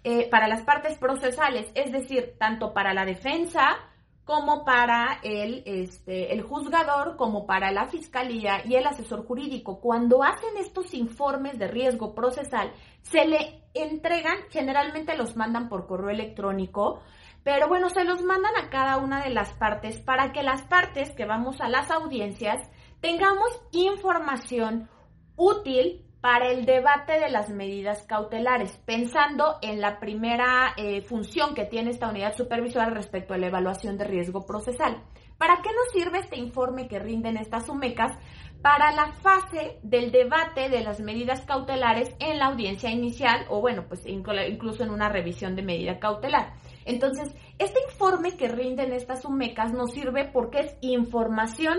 eh, 0.03 0.31
para 0.31 0.49
las 0.49 0.63
partes 0.63 0.97
procesales, 0.97 1.71
es 1.75 1.93
decir, 1.93 2.35
tanto 2.39 2.73
para 2.73 2.95
la 2.95 3.05
defensa 3.05 3.77
como 4.25 4.65
para 4.65 5.19
el, 5.23 5.63
este, 5.67 6.33
el 6.33 6.43
juzgador, 6.43 7.17
como 7.17 7.47
para 7.47 7.73
la 7.73 7.89
fiscalía 7.89 8.63
y 8.65 8.77
el 8.77 8.87
asesor 8.87 9.27
jurídico. 9.27 9.81
Cuando 9.81 10.23
hacen 10.23 10.57
estos 10.57 10.95
informes 10.95 11.59
de 11.59 11.67
riesgo 11.67 12.15
procesal, 12.15 12.73
se 13.03 13.27
le 13.27 13.65
entregan, 13.75 14.39
generalmente 14.51 15.17
los 15.17 15.37
mandan 15.37 15.69
por 15.69 15.87
correo 15.87 16.11
electrónico, 16.11 17.01
pero 17.43 17.69
bueno, 17.69 17.89
se 17.89 18.05
los 18.05 18.23
mandan 18.23 18.53
a 18.57 18.69
cada 18.69 18.99
una 18.99 19.23
de 19.25 19.31
las 19.31 19.53
partes 19.55 20.01
para 20.01 20.33
que 20.33 20.43
las 20.43 20.63
partes 20.63 21.11
que 21.13 21.25
vamos 21.25 21.61
a 21.61 21.69
las 21.69 21.91
audiencias 21.91 22.61
tengamos 23.01 23.49
información 23.73 24.89
útil 25.37 26.05
para 26.21 26.51
el 26.51 26.67
debate 26.67 27.19
de 27.19 27.31
las 27.31 27.49
medidas 27.49 28.03
cautelares, 28.03 28.77
pensando 28.85 29.57
en 29.63 29.81
la 29.81 29.99
primera 29.99 30.75
eh, 30.77 31.01
función 31.03 31.55
que 31.55 31.65
tiene 31.65 31.91
esta 31.91 32.11
unidad 32.11 32.37
supervisora 32.37 32.91
respecto 32.91 33.33
a 33.33 33.39
la 33.39 33.47
evaluación 33.47 33.97
de 33.97 34.05
riesgo 34.05 34.45
procesal. 34.45 35.03
¿Para 35.39 35.63
qué 35.63 35.71
nos 35.71 35.93
sirve 35.93 36.19
este 36.19 36.39
informe 36.39 36.87
que 36.89 36.99
rinden 36.99 37.39
estas 37.39 37.71
UMECAS? 37.71 38.19
Para 38.61 38.93
la 38.93 39.13
fase 39.13 39.79
del 39.83 40.13
debate 40.13 40.69
de 40.69 40.83
las 40.83 41.01
medidas 41.01 41.41
cautelares 41.47 42.15
en 42.19 42.39
la 42.39 42.49
audiencia 42.49 42.91
inicial 42.91 43.47
o 43.49 43.63
bueno, 43.63 43.87
pues 43.89 44.05
incluso 44.05 44.85
en 44.85 44.91
una 44.91 45.09
revisión 45.09 45.57
de 45.57 45.63
medida 45.63 45.99
cautelar. 45.99 46.53
Entonces, 46.85 47.35
este 47.59 47.81
informe 47.91 48.37
que 48.37 48.49
rinden 48.49 48.93
estas 48.93 49.25
UMECAS 49.25 49.73
nos 49.73 49.93
sirve 49.93 50.27
porque 50.31 50.59
es 50.59 50.77
información 50.83 51.79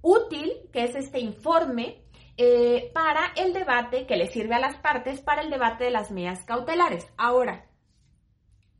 útil, 0.00 0.52
que 0.72 0.84
es 0.84 0.94
este 0.94 1.18
informe 1.18 2.01
eh, 2.38 2.90
para 2.94 3.32
el 3.36 3.52
debate 3.52 4.06
que 4.06 4.16
le 4.16 4.26
sirve 4.26 4.54
a 4.54 4.60
las 4.60 4.76
partes 4.76 5.20
para 5.20 5.42
el 5.42 5.50
debate 5.50 5.84
de 5.84 5.90
las 5.90 6.10
medidas 6.10 6.42
cautelares. 6.44 7.06
Ahora, 7.18 7.66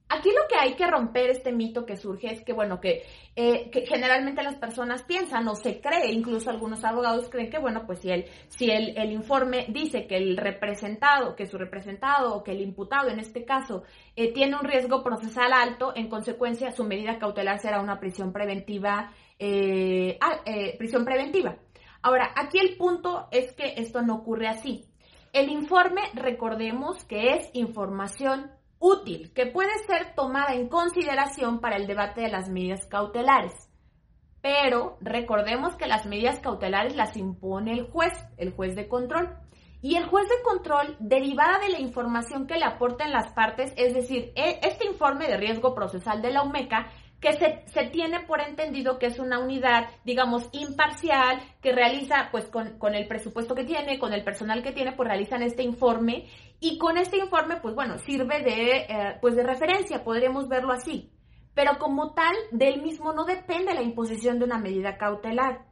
aquí 0.08 0.30
lo 0.30 0.48
que 0.48 0.56
hay 0.56 0.74
que 0.74 0.86
romper 0.86 1.28
este 1.28 1.52
mito 1.52 1.84
que 1.84 1.98
surge 1.98 2.32
es 2.32 2.42
que, 2.44 2.54
bueno, 2.54 2.80
que, 2.80 3.04
eh, 3.36 3.70
generalmente 3.86 4.42
las 4.42 4.56
personas 4.56 5.02
piensan 5.02 5.46
o 5.48 5.54
se 5.54 5.82
cree, 5.82 6.12
incluso 6.12 6.48
algunos 6.48 6.82
abogados 6.82 7.28
creen 7.28 7.50
que, 7.50 7.58
bueno, 7.58 7.84
pues 7.86 7.98
si 7.98 8.10
el, 8.10 8.24
si 8.48 8.70
el, 8.70 8.96
el, 8.96 9.12
informe 9.12 9.66
dice 9.68 10.06
que 10.06 10.16
el 10.16 10.38
representado, 10.38 11.36
que 11.36 11.46
su 11.46 11.58
representado 11.58 12.34
o 12.34 12.42
que 12.42 12.52
el 12.52 12.62
imputado 12.62 13.10
en 13.10 13.20
este 13.20 13.44
caso 13.44 13.82
eh, 14.16 14.32
tiene 14.32 14.56
un 14.56 14.64
riesgo 14.64 15.02
procesal 15.02 15.52
alto, 15.52 15.92
en 15.94 16.08
consecuencia 16.08 16.72
su 16.72 16.84
medida 16.84 17.18
cautelar 17.18 17.58
será 17.58 17.82
una 17.82 18.00
prisión 18.00 18.32
preventiva, 18.32 19.12
prisión 20.78 21.04
preventiva. 21.04 21.58
Ahora, 22.02 22.32
aquí 22.36 22.58
el 22.58 22.76
punto 22.76 23.28
es 23.30 23.52
que 23.52 23.74
esto 23.76 24.02
no 24.02 24.16
ocurre 24.16 24.48
así. 24.48 24.84
El 25.32 25.48
informe, 25.48 26.02
recordemos 26.14 27.04
que 27.04 27.34
es 27.34 27.50
información 27.54 28.50
útil, 28.78 29.32
que 29.32 29.46
puede 29.46 29.70
ser 29.86 30.14
tomada 30.14 30.54
en 30.54 30.68
consideración 30.68 31.60
para 31.60 31.76
el 31.76 31.86
debate 31.86 32.22
de 32.22 32.28
las 32.28 32.50
medidas 32.50 32.86
cautelares. 32.86 33.52
Pero 34.42 34.98
recordemos 35.00 35.76
que 35.76 35.86
las 35.86 36.04
medidas 36.04 36.40
cautelares 36.40 36.96
las 36.96 37.16
impone 37.16 37.72
el 37.72 37.84
juez, 37.84 38.12
el 38.36 38.52
juez 38.52 38.74
de 38.74 38.88
control. 38.88 39.38
Y 39.80 39.96
el 39.96 40.06
juez 40.06 40.28
de 40.28 40.42
control, 40.44 40.96
derivada 40.98 41.60
de 41.60 41.70
la 41.70 41.80
información 41.80 42.46
que 42.46 42.56
le 42.56 42.64
aportan 42.64 43.10
las 43.12 43.32
partes, 43.32 43.72
es 43.76 43.94
decir, 43.94 44.32
e, 44.36 44.60
este 44.62 44.86
informe 44.86 45.28
de 45.28 45.36
riesgo 45.36 45.74
procesal 45.74 46.22
de 46.22 46.30
la 46.30 46.42
UMECA, 46.42 46.88
que 47.22 47.32
se, 47.72 47.84
tiene 47.92 48.20
por 48.26 48.40
entendido 48.40 48.98
que 48.98 49.06
es 49.06 49.20
una 49.20 49.38
unidad, 49.38 49.88
digamos, 50.04 50.48
imparcial, 50.50 51.40
que 51.62 51.72
realiza, 51.72 52.28
pues 52.32 52.46
con, 52.46 52.94
el 52.94 53.06
presupuesto 53.06 53.54
que 53.54 53.62
tiene, 53.62 54.00
con 54.00 54.12
el 54.12 54.24
personal 54.24 54.60
que 54.60 54.72
tiene, 54.72 54.92
pues 54.92 55.08
realizan 55.08 55.40
este 55.42 55.62
informe 55.62 56.26
y 56.58 56.78
con 56.78 56.98
este 56.98 57.18
informe, 57.18 57.58
pues 57.62 57.76
bueno, 57.76 57.96
sirve 57.98 58.40
de, 58.42 58.76
eh, 58.88 59.18
pues 59.20 59.36
de 59.36 59.44
referencia, 59.44 60.02
podríamos 60.02 60.48
verlo 60.48 60.72
así. 60.72 61.12
Pero 61.54 61.78
como 61.78 62.12
tal, 62.12 62.34
del 62.50 62.82
mismo 62.82 63.12
no 63.12 63.24
depende 63.24 63.72
la 63.72 63.82
imposición 63.82 64.40
de 64.40 64.46
una 64.46 64.58
medida 64.58 64.98
cautelar. 64.98 65.66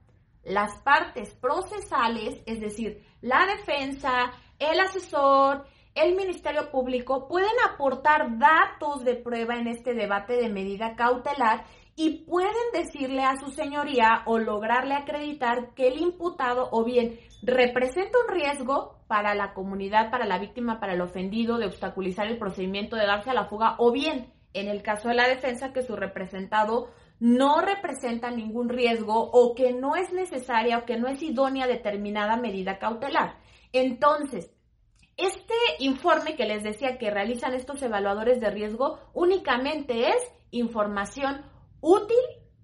Las 0.44 0.80
partes 0.82 1.34
procesales, 1.34 2.40
es 2.46 2.60
decir, 2.60 3.02
la 3.22 3.44
defensa, 3.46 4.30
el 4.56 4.78
asesor, 4.78 5.66
el 5.94 6.14
Ministerio 6.14 6.70
Público 6.70 7.26
pueden 7.28 7.50
aportar 7.72 8.38
datos 8.38 9.04
de 9.04 9.16
prueba 9.16 9.56
en 9.56 9.66
este 9.66 9.94
debate 9.94 10.34
de 10.34 10.48
medida 10.48 10.94
cautelar 10.96 11.64
y 11.96 12.24
pueden 12.24 12.52
decirle 12.72 13.24
a 13.24 13.36
su 13.36 13.50
señoría 13.50 14.22
o 14.26 14.38
lograrle 14.38 14.94
acreditar 14.94 15.74
que 15.74 15.88
el 15.88 16.00
imputado 16.00 16.68
o 16.70 16.84
bien 16.84 17.18
representa 17.42 18.18
un 18.26 18.34
riesgo 18.34 19.00
para 19.06 19.34
la 19.34 19.52
comunidad, 19.52 20.10
para 20.10 20.26
la 20.26 20.38
víctima, 20.38 20.78
para 20.78 20.94
el 20.94 21.00
ofendido, 21.00 21.58
de 21.58 21.66
obstaculizar 21.66 22.26
el 22.28 22.38
procedimiento, 22.38 22.96
de 22.96 23.06
darse 23.06 23.30
a 23.30 23.34
la 23.34 23.46
fuga, 23.46 23.74
o 23.78 23.90
bien, 23.90 24.32
en 24.54 24.68
el 24.68 24.82
caso 24.82 25.08
de 25.08 25.14
la 25.14 25.28
defensa, 25.28 25.72
que 25.72 25.82
su 25.82 25.96
representado 25.96 26.90
no 27.18 27.60
representa 27.60 28.30
ningún 28.30 28.68
riesgo 28.68 29.30
o 29.32 29.54
que 29.54 29.72
no 29.72 29.96
es 29.96 30.12
necesaria 30.12 30.78
o 30.78 30.84
que 30.86 30.96
no 30.96 31.08
es 31.08 31.22
idónea 31.22 31.66
determinada 31.66 32.36
medida 32.36 32.78
cautelar. 32.78 33.34
Entonces, 33.72 34.50
este 35.22 35.54
informe 35.78 36.36
que 36.36 36.46
les 36.46 36.62
decía 36.62 36.98
que 36.98 37.10
realizan 37.10 37.54
estos 37.54 37.82
evaluadores 37.82 38.40
de 38.40 38.50
riesgo 38.50 38.98
únicamente 39.14 40.08
es 40.08 40.32
información 40.50 41.44
útil 41.80 42.16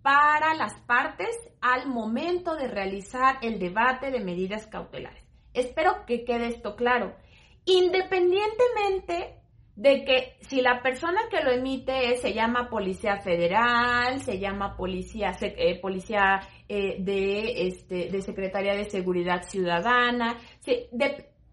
para 0.03 0.55
las 0.55 0.75
partes 0.83 1.37
al 1.61 1.89
momento 1.89 2.55
de 2.55 2.69
realizar 2.69 3.39
el 3.43 3.59
debate 3.59 4.11
de 4.11 4.21
medidas 4.21 4.67
cautelares. 4.67 5.25
Espero 5.53 6.05
que 6.07 6.25
quede 6.25 6.47
esto 6.47 6.77
claro. 6.77 7.17
Independientemente 7.65 9.41
de 9.75 10.05
que 10.05 10.37
si 10.41 10.63
la 10.63 10.81
persona 10.83 11.21
que 11.31 11.43
lo 11.43 11.51
emite 11.51 12.17
se 12.17 12.33
llama 12.33 12.71
Policía 12.71 13.19
Federal, 13.19 14.21
se 14.21 14.39
llama 14.39 14.77
Policía, 14.77 15.37
eh, 15.41 15.79
policía 15.81 16.41
eh, 16.69 16.97
de, 16.99 17.67
este, 17.67 18.09
de 18.11 18.23
Secretaría 18.23 18.75
de 18.75 18.85
Seguridad 18.85 19.43
Ciudadana, 19.43 20.39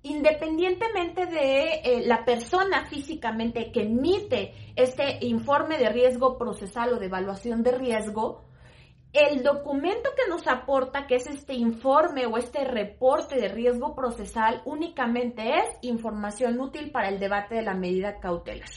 independientemente 0.03 1.25
de 1.25 1.81
eh, 1.83 2.03
la 2.05 2.25
persona 2.25 2.85
físicamente 2.85 3.71
que 3.71 3.83
emite 3.83 4.53
este 4.75 5.25
informe 5.25 5.77
de 5.77 5.89
riesgo 5.89 6.37
procesal 6.37 6.93
o 6.93 6.99
de 6.99 7.05
evaluación 7.05 7.63
de 7.63 7.71
riesgo, 7.71 8.43
el 9.13 9.43
documento 9.43 10.09
que 10.15 10.29
nos 10.29 10.47
aporta, 10.47 11.07
que 11.07 11.15
es 11.15 11.27
este 11.27 11.53
informe 11.53 12.25
o 12.25 12.37
este 12.37 12.65
reporte 12.65 13.39
de 13.39 13.47
riesgo 13.47 13.95
procesal, 13.95 14.61
únicamente 14.65 15.57
es 15.59 15.65
información 15.81 16.59
útil 16.59 16.91
para 16.91 17.09
el 17.09 17.19
debate 17.19 17.55
de 17.55 17.61
la 17.61 17.75
medida 17.75 18.19
cautelar. 18.19 18.69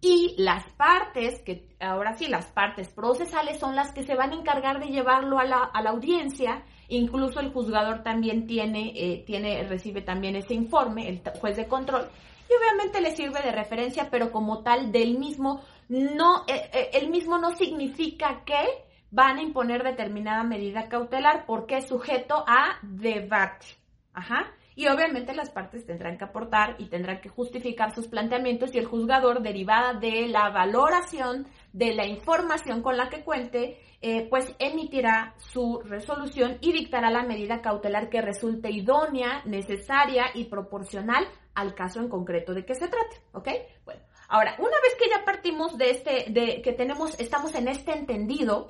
Y 0.00 0.34
las 0.36 0.64
partes, 0.72 1.40
que 1.42 1.76
ahora 1.80 2.14
sí, 2.14 2.26
las 2.26 2.46
partes 2.46 2.88
procesales 2.88 3.58
son 3.58 3.74
las 3.74 3.92
que 3.92 4.02
se 4.02 4.14
van 4.14 4.32
a 4.32 4.36
encargar 4.36 4.80
de 4.80 4.90
llevarlo 4.90 5.38
a 5.38 5.44
la, 5.44 5.58
a 5.62 5.80
la 5.80 5.90
audiencia 5.90 6.64
Incluso 6.88 7.40
el 7.40 7.52
juzgador 7.52 8.02
también 8.02 8.46
tiene, 8.46 8.92
eh, 8.94 9.24
tiene, 9.26 9.64
recibe 9.64 10.02
también 10.02 10.36
ese 10.36 10.54
informe, 10.54 11.08
el 11.08 11.20
juez 11.40 11.56
de 11.56 11.66
control, 11.66 12.08
y 12.48 12.52
obviamente 12.54 13.00
le 13.00 13.16
sirve 13.16 13.42
de 13.42 13.52
referencia, 13.52 14.08
pero 14.10 14.30
como 14.30 14.62
tal 14.62 14.92
del 14.92 15.18
mismo 15.18 15.62
no, 15.88 16.44
eh, 16.48 16.70
eh, 16.72 16.90
el 16.94 17.10
mismo 17.10 17.38
no 17.38 17.52
significa 17.56 18.42
que 18.44 18.64
van 19.10 19.38
a 19.38 19.42
imponer 19.42 19.82
determinada 19.82 20.42
medida 20.42 20.88
cautelar 20.88 21.46
porque 21.46 21.78
es 21.78 21.88
sujeto 21.88 22.44
a 22.46 22.78
debate. 22.82 23.66
Ajá. 24.12 24.52
Y 24.76 24.88
obviamente 24.88 25.34
las 25.34 25.48
partes 25.48 25.86
tendrán 25.86 26.18
que 26.18 26.24
aportar 26.24 26.76
y 26.78 26.90
tendrán 26.90 27.22
que 27.22 27.30
justificar 27.30 27.94
sus 27.94 28.08
planteamientos 28.08 28.74
y 28.74 28.78
el 28.78 28.84
juzgador, 28.84 29.40
derivada 29.40 29.94
de 29.94 30.28
la 30.28 30.50
valoración 30.50 31.48
de 31.72 31.94
la 31.94 32.06
información 32.06 32.82
con 32.82 32.98
la 32.98 33.08
que 33.08 33.24
cuente, 33.24 33.80
eh, 34.02 34.26
pues 34.28 34.54
emitirá 34.58 35.34
su 35.38 35.80
resolución 35.82 36.58
y 36.60 36.72
dictará 36.72 37.10
la 37.10 37.22
medida 37.22 37.62
cautelar 37.62 38.10
que 38.10 38.20
resulte 38.20 38.70
idónea, 38.70 39.40
necesaria 39.46 40.26
y 40.34 40.44
proporcional 40.44 41.26
al 41.54 41.74
caso 41.74 42.00
en 42.00 42.10
concreto 42.10 42.52
de 42.52 42.66
que 42.66 42.74
se 42.74 42.88
trate, 42.88 43.16
¿ok? 43.32 43.48
Bueno, 43.86 44.02
ahora, 44.28 44.56
una 44.58 44.78
vez 44.82 44.94
que 44.98 45.08
ya 45.08 45.24
partimos 45.24 45.78
de 45.78 45.90
este, 45.90 46.26
de 46.28 46.60
que 46.60 46.74
tenemos, 46.74 47.18
estamos 47.18 47.54
en 47.54 47.68
este 47.68 47.92
entendido, 47.92 48.68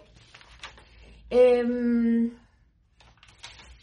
eh, 1.31 2.31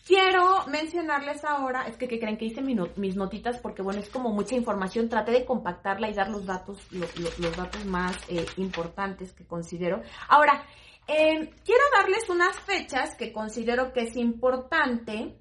Quiero 0.06 0.66
mencionarles 0.68 1.46
ahora, 1.46 1.88
es 1.88 1.96
que, 1.96 2.08
creen 2.08 2.38
que 2.38 2.46
hice 2.46 2.62
mis 2.62 3.16
notitas 3.16 3.58
porque 3.60 3.82
bueno, 3.82 4.02
es 4.02 4.10
como 4.10 4.34
mucha 4.34 4.54
información, 4.54 5.08
traté 5.08 5.32
de 5.32 5.46
compactarla 5.46 6.10
y 6.10 6.14
dar 6.14 6.30
los 6.30 6.46
datos, 6.46 6.78
los 6.92 7.56
datos 7.56 7.86
más 7.86 8.18
eh, 8.28 8.46
importantes 8.58 9.32
que 9.32 9.46
considero. 9.46 10.02
Ahora, 10.28 10.66
em, 11.08 11.50
quiero 11.64 11.84
darles 11.98 12.30
unas 12.30 12.60
fechas 12.60 13.16
que 13.16 13.32
considero 13.32 13.94
que 13.94 14.02
es 14.02 14.18
importante 14.18 15.38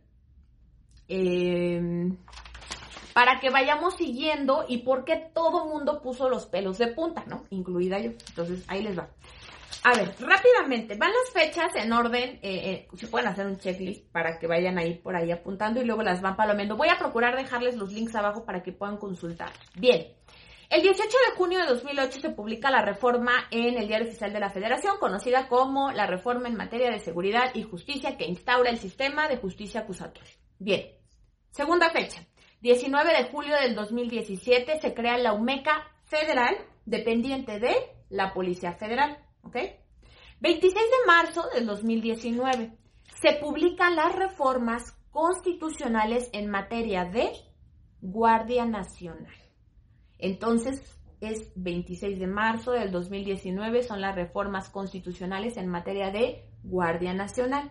em, 1.08 2.16
para 3.14 3.40
que 3.40 3.50
vayamos 3.50 3.96
siguiendo 3.96 4.64
y 4.68 4.78
porque 4.78 5.30
todo 5.34 5.66
mundo 5.66 6.00
puso 6.00 6.28
los 6.28 6.46
pelos 6.46 6.78
de 6.78 6.86
punta, 6.86 7.24
¿no? 7.26 7.42
Incluida 7.50 7.98
yo. 7.98 8.12
Entonces, 8.28 8.64
ahí 8.68 8.84
les 8.84 8.96
va. 8.96 9.08
A 9.84 9.96
ver, 9.96 10.14
rápidamente, 10.20 10.96
van 10.96 11.10
las 11.10 11.32
fechas 11.32 11.74
en 11.74 11.92
orden, 11.92 12.38
eh, 12.40 12.40
eh, 12.42 12.88
se 12.94 13.08
pueden 13.08 13.26
hacer 13.26 13.46
un 13.46 13.58
checklist 13.58 14.06
para 14.12 14.38
que 14.38 14.46
vayan 14.46 14.78
ahí 14.78 14.94
por 14.94 15.16
ahí 15.16 15.32
apuntando 15.32 15.80
y 15.80 15.84
luego 15.84 16.02
las 16.02 16.20
van 16.20 16.36
palomeando. 16.36 16.76
Voy 16.76 16.88
a 16.88 16.98
procurar 16.98 17.36
dejarles 17.36 17.76
los 17.76 17.92
links 17.92 18.14
abajo 18.14 18.44
para 18.44 18.62
que 18.62 18.70
puedan 18.70 18.96
consultar. 18.96 19.50
Bien, 19.74 20.06
el 20.70 20.82
18 20.82 21.04
de 21.04 21.36
junio 21.36 21.58
de 21.58 21.66
2008 21.66 22.20
se 22.20 22.30
publica 22.30 22.70
la 22.70 22.82
reforma 22.82 23.32
en 23.50 23.76
el 23.76 23.88
Diario 23.88 24.06
Oficial 24.06 24.32
de 24.32 24.38
la 24.38 24.50
Federación, 24.50 24.98
conocida 25.00 25.48
como 25.48 25.90
la 25.90 26.06
reforma 26.06 26.48
en 26.48 26.56
materia 26.56 26.90
de 26.90 27.00
seguridad 27.00 27.50
y 27.52 27.64
justicia 27.64 28.16
que 28.16 28.24
instaura 28.24 28.70
el 28.70 28.78
sistema 28.78 29.26
de 29.28 29.38
justicia 29.38 29.80
acusatoria. 29.80 30.32
Bien, 30.60 30.92
segunda 31.50 31.90
fecha, 31.90 32.24
19 32.60 33.12
de 33.12 33.24
julio 33.24 33.56
del 33.56 33.74
2017 33.74 34.80
se 34.80 34.94
crea 34.94 35.18
la 35.18 35.32
UMECA 35.32 35.88
Federal, 36.04 36.56
dependiente 36.86 37.58
de 37.58 37.74
la 38.10 38.32
Policía 38.32 38.74
Federal. 38.74 39.18
¿Ok? 39.42 39.56
26 40.40 40.74
de 40.74 41.06
marzo 41.06 41.48
del 41.54 41.66
2019 41.66 42.76
se 43.20 43.32
publican 43.40 43.94
las 43.94 44.14
reformas 44.16 44.92
constitucionales 45.10 46.28
en 46.32 46.50
materia 46.50 47.04
de 47.04 47.30
Guardia 48.00 48.64
Nacional. 48.64 49.34
Entonces, 50.18 50.82
es 51.20 51.52
26 51.54 52.18
de 52.18 52.26
marzo 52.26 52.72
del 52.72 52.90
2019, 52.90 53.84
son 53.84 54.00
las 54.00 54.16
reformas 54.16 54.70
constitucionales 54.70 55.56
en 55.56 55.68
materia 55.68 56.10
de 56.10 56.48
Guardia 56.64 57.14
Nacional. 57.14 57.70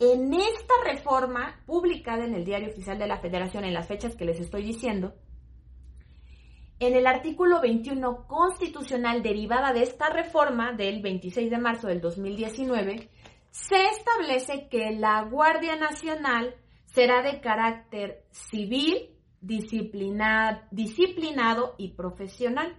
En 0.00 0.34
esta 0.34 0.74
reforma, 0.84 1.62
publicada 1.66 2.24
en 2.24 2.34
el 2.34 2.44
Diario 2.44 2.70
Oficial 2.70 2.98
de 2.98 3.06
la 3.06 3.20
Federación 3.20 3.64
en 3.64 3.74
las 3.74 3.86
fechas 3.86 4.16
que 4.16 4.24
les 4.24 4.40
estoy 4.40 4.64
diciendo, 4.64 5.14
en 6.80 6.94
el 6.94 7.06
artículo 7.06 7.60
21 7.60 8.26
constitucional 8.26 9.22
derivada 9.22 9.72
de 9.72 9.82
esta 9.82 10.10
reforma 10.10 10.72
del 10.72 11.02
26 11.02 11.50
de 11.50 11.58
marzo 11.58 11.88
del 11.88 12.00
2019, 12.00 13.08
se 13.50 13.84
establece 13.86 14.68
que 14.68 14.90
la 14.92 15.22
Guardia 15.22 15.76
Nacional 15.76 16.54
será 16.86 17.22
de 17.22 17.40
carácter 17.40 18.24
civil, 18.30 19.10
disciplinado 19.40 21.74
y 21.78 21.92
profesional. 21.92 22.76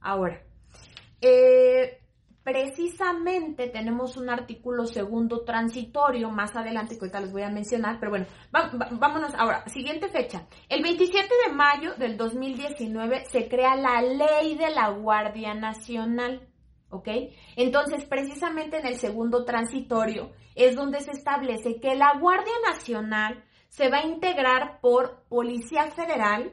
Ahora, 0.00 0.42
eh, 1.20 2.01
precisamente 2.42 3.68
tenemos 3.68 4.16
un 4.16 4.30
artículo 4.30 4.86
segundo 4.86 5.44
transitorio 5.44 6.30
más 6.30 6.56
adelante 6.56 6.94
que 6.94 7.00
ahorita 7.00 7.20
les 7.20 7.32
voy 7.32 7.42
a 7.42 7.50
mencionar, 7.50 7.98
pero 8.00 8.10
bueno, 8.10 8.26
vámonos 8.92 9.34
ahora, 9.34 9.66
siguiente 9.68 10.08
fecha. 10.08 10.46
El 10.68 10.82
27 10.82 11.28
de 11.46 11.52
mayo 11.52 11.94
del 11.94 12.16
2019 12.16 13.24
se 13.26 13.48
crea 13.48 13.76
la 13.76 14.02
ley 14.02 14.56
de 14.56 14.70
la 14.70 14.90
Guardia 14.90 15.54
Nacional, 15.54 16.48
¿ok? 16.90 17.08
Entonces, 17.56 18.04
precisamente 18.04 18.78
en 18.78 18.86
el 18.86 18.96
segundo 18.96 19.44
transitorio 19.44 20.32
es 20.54 20.76
donde 20.76 21.00
se 21.00 21.12
establece 21.12 21.80
que 21.80 21.94
la 21.94 22.18
Guardia 22.18 22.52
Nacional 22.66 23.44
se 23.68 23.88
va 23.88 23.98
a 23.98 24.06
integrar 24.06 24.80
por 24.80 25.24
Policía 25.28 25.86
Federal, 25.86 26.52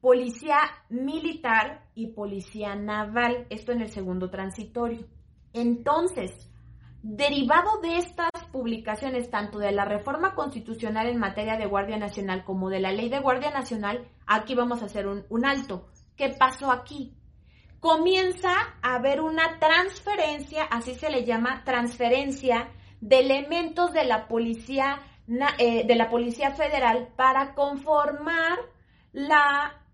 Policía 0.00 0.58
Militar 0.88 1.82
y 1.94 2.08
Policía 2.08 2.74
Naval, 2.74 3.46
esto 3.50 3.72
en 3.72 3.80
el 3.80 3.88
segundo 3.88 4.30
transitorio. 4.30 5.06
Entonces, 5.52 6.50
derivado 7.02 7.80
de 7.80 7.98
estas 7.98 8.30
publicaciones, 8.52 9.30
tanto 9.30 9.58
de 9.58 9.72
la 9.72 9.84
reforma 9.84 10.34
constitucional 10.34 11.06
en 11.08 11.18
materia 11.18 11.56
de 11.56 11.66
Guardia 11.66 11.96
Nacional 11.98 12.44
como 12.44 12.68
de 12.68 12.80
la 12.80 12.92
ley 12.92 13.08
de 13.08 13.20
Guardia 13.20 13.50
Nacional, 13.50 14.08
aquí 14.26 14.54
vamos 14.54 14.82
a 14.82 14.86
hacer 14.86 15.06
un, 15.06 15.46
alto. 15.46 15.88
¿Qué 16.16 16.34
pasó 16.38 16.72
aquí? 16.72 17.14
Comienza 17.80 18.52
a 18.82 18.96
haber 18.96 19.20
una 19.20 19.58
transferencia, 19.58 20.64
así 20.64 20.94
se 20.94 21.10
le 21.10 21.24
llama, 21.24 21.62
transferencia 21.64 22.70
de 23.00 23.20
elementos 23.20 23.92
de 23.92 24.04
la 24.04 24.26
policía, 24.26 25.00
eh, 25.58 25.86
de 25.86 25.94
la 25.94 26.10
policía 26.10 26.52
federal 26.52 27.08
para 27.16 27.54
conformar 27.54 28.58
la, 29.12 29.85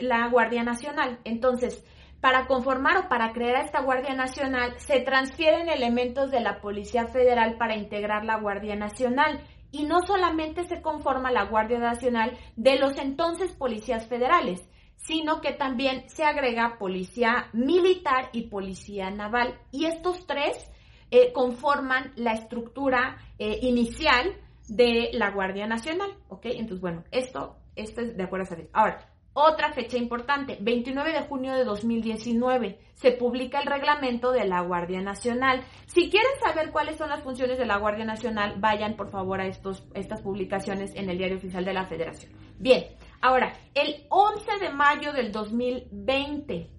la 0.00 0.28
Guardia 0.28 0.62
Nacional. 0.62 1.18
Entonces, 1.24 1.84
para 2.20 2.46
conformar 2.46 2.96
o 2.96 3.08
para 3.08 3.32
crear 3.32 3.64
esta 3.64 3.82
Guardia 3.82 4.14
Nacional, 4.14 4.74
se 4.78 5.00
transfieren 5.00 5.68
elementos 5.68 6.30
de 6.30 6.40
la 6.40 6.60
Policía 6.60 7.06
Federal 7.06 7.56
para 7.58 7.76
integrar 7.76 8.24
la 8.24 8.38
Guardia 8.38 8.76
Nacional 8.76 9.42
Y 9.70 9.86
no 9.86 10.00
solamente 10.06 10.62
se 10.62 10.80
conforma 10.80 11.32
la 11.32 11.46
Guardia 11.46 11.80
Nacional 11.80 12.38
de 12.54 12.78
los 12.78 12.96
entonces 12.96 13.52
policías 13.52 14.06
federales, 14.06 14.62
sino 14.96 15.40
que 15.40 15.52
también 15.52 16.08
se 16.08 16.24
agrega 16.24 16.78
policía 16.78 17.48
militar 17.52 18.30
y 18.32 18.42
policía 18.42 19.10
naval. 19.10 19.58
Y 19.72 19.86
estos 19.86 20.26
tres 20.28 20.70
eh, 21.10 21.32
conforman 21.32 22.12
la 22.16 22.32
estructura 22.32 23.18
eh, 23.38 23.58
inicial 23.62 24.36
de 24.68 25.10
la 25.12 25.30
Guardia 25.30 25.66
Nacional, 25.66 26.10
¿ok? 26.28 26.46
Entonces, 26.46 26.80
bueno, 26.80 27.04
esto, 27.10 27.56
esto 27.76 28.00
es 28.00 28.16
de 28.16 28.22
acuerdo 28.22 28.46
a 28.50 28.80
Ahora, 28.80 29.13
otra 29.34 29.72
fecha 29.72 29.98
importante, 29.98 30.58
29 30.60 31.12
de 31.12 31.22
junio 31.22 31.54
de 31.54 31.64
2019, 31.64 32.78
se 32.94 33.10
publica 33.10 33.60
el 33.60 33.66
reglamento 33.66 34.30
de 34.30 34.44
la 34.44 34.60
Guardia 34.60 35.02
Nacional. 35.02 35.64
Si 35.86 36.08
quieren 36.08 36.30
saber 36.40 36.70
cuáles 36.70 36.96
son 36.96 37.10
las 37.10 37.22
funciones 37.24 37.58
de 37.58 37.66
la 37.66 37.78
Guardia 37.78 38.04
Nacional, 38.04 38.54
vayan 38.58 38.94
por 38.94 39.10
favor 39.10 39.40
a 39.40 39.46
estos, 39.46 39.86
estas 39.94 40.22
publicaciones 40.22 40.94
en 40.94 41.10
el 41.10 41.18
Diario 41.18 41.36
Oficial 41.36 41.64
de 41.64 41.74
la 41.74 41.84
Federación. 41.84 42.32
Bien, 42.60 42.84
ahora, 43.20 43.52
el 43.74 44.06
11 44.08 44.58
de 44.60 44.70
mayo 44.70 45.12
del 45.12 45.32
2020 45.32 46.70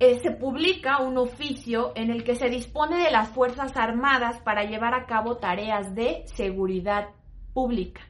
eh, 0.00 0.18
se 0.18 0.30
publica 0.32 1.02
un 1.02 1.18
oficio 1.18 1.92
en 1.94 2.10
el 2.10 2.24
que 2.24 2.34
se 2.34 2.48
dispone 2.48 3.04
de 3.04 3.10
las 3.10 3.28
Fuerzas 3.28 3.76
Armadas 3.76 4.40
para 4.40 4.64
llevar 4.64 4.94
a 4.94 5.04
cabo 5.04 5.36
tareas 5.36 5.94
de 5.94 6.24
seguridad 6.24 7.10
pública. 7.52 8.00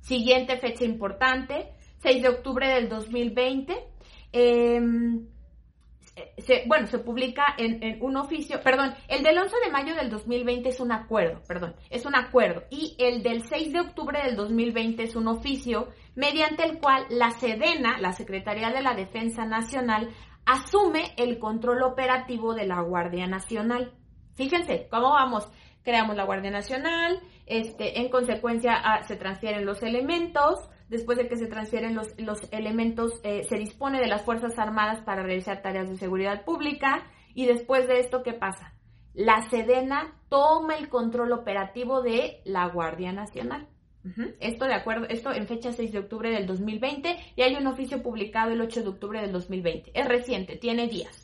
Siguiente 0.00 0.58
fecha 0.58 0.84
importante, 0.84 1.72
6 2.04 2.22
de 2.22 2.28
octubre 2.28 2.68
del 2.68 2.88
2020. 2.88 3.74
Em, 4.30 5.26
bueno, 6.66 6.86
se 6.86 6.98
publica 6.98 7.54
en, 7.58 7.98
un 8.02 8.16
oficio, 8.16 8.60
perdón, 8.62 8.94
el 9.08 9.22
del 9.22 9.36
11 9.38 9.56
de 9.64 9.72
mayo 9.72 9.94
del 9.94 10.10
2020 10.10 10.68
es 10.68 10.78
un 10.78 10.92
acuerdo, 10.92 11.42
perdón, 11.48 11.74
es 11.90 12.06
un 12.06 12.14
acuerdo, 12.14 12.62
y 12.70 12.94
el 12.98 13.22
del 13.22 13.42
6 13.42 13.72
de 13.72 13.80
octubre 13.80 14.22
del 14.22 14.36
2020 14.36 15.02
es 15.02 15.16
un 15.16 15.26
oficio 15.26 15.88
mediante 16.14 16.62
el 16.64 16.78
cual 16.78 17.06
la 17.08 17.30
SEDENA, 17.30 17.98
la 17.98 18.12
Secretaría 18.12 18.70
de 18.70 18.82
la 18.82 18.94
Defensa 18.94 19.44
Nacional, 19.44 20.10
asume 20.46 21.14
el 21.16 21.38
control 21.38 21.82
operativo 21.82 22.54
de 22.54 22.66
la 22.66 22.80
Guardia 22.82 23.26
Nacional. 23.26 23.92
Fíjense, 24.34 24.86
¿cómo 24.90 25.10
vamos? 25.10 25.48
Creamos 25.82 26.16
la 26.16 26.24
Guardia 26.24 26.50
Nacional, 26.50 27.20
este, 27.46 28.00
en 28.00 28.08
consecuencia 28.08 28.74
ah, 28.74 29.02
se 29.02 29.16
transfieren 29.16 29.66
los 29.66 29.82
elementos, 29.82 30.68
después 30.88 31.18
de 31.18 31.28
que 31.28 31.36
se 31.36 31.46
transfieren 31.46 31.94
los, 31.94 32.18
los 32.18 32.40
elementos, 32.52 33.20
eh, 33.22 33.44
se 33.44 33.56
dispone 33.56 34.00
de 34.00 34.08
las 34.08 34.22
Fuerzas 34.22 34.58
Armadas 34.58 35.00
para 35.02 35.22
realizar 35.22 35.62
tareas 35.62 35.88
de 35.88 35.96
seguridad 35.96 36.44
pública 36.44 37.06
y 37.34 37.46
después 37.46 37.88
de 37.88 38.00
esto, 38.00 38.22
¿qué 38.22 38.32
pasa? 38.32 38.74
La 39.14 39.48
Sedena 39.48 40.20
toma 40.28 40.76
el 40.76 40.88
control 40.88 41.32
operativo 41.32 42.02
de 42.02 42.40
la 42.44 42.68
Guardia 42.68 43.12
Nacional. 43.12 43.68
Esto 44.38 44.66
de 44.66 44.74
acuerdo, 44.74 45.06
esto 45.08 45.32
en 45.32 45.46
fecha 45.46 45.72
6 45.72 45.92
de 45.92 45.98
octubre 46.00 46.30
del 46.30 46.46
2020 46.46 47.16
y 47.36 47.42
hay 47.42 47.54
un 47.54 47.66
oficio 47.66 48.02
publicado 48.02 48.52
el 48.52 48.60
8 48.60 48.82
de 48.82 48.88
octubre 48.88 49.20
del 49.22 49.32
2020. 49.32 49.92
Es 49.94 50.06
reciente, 50.06 50.56
tiene 50.56 50.88
días. 50.88 51.23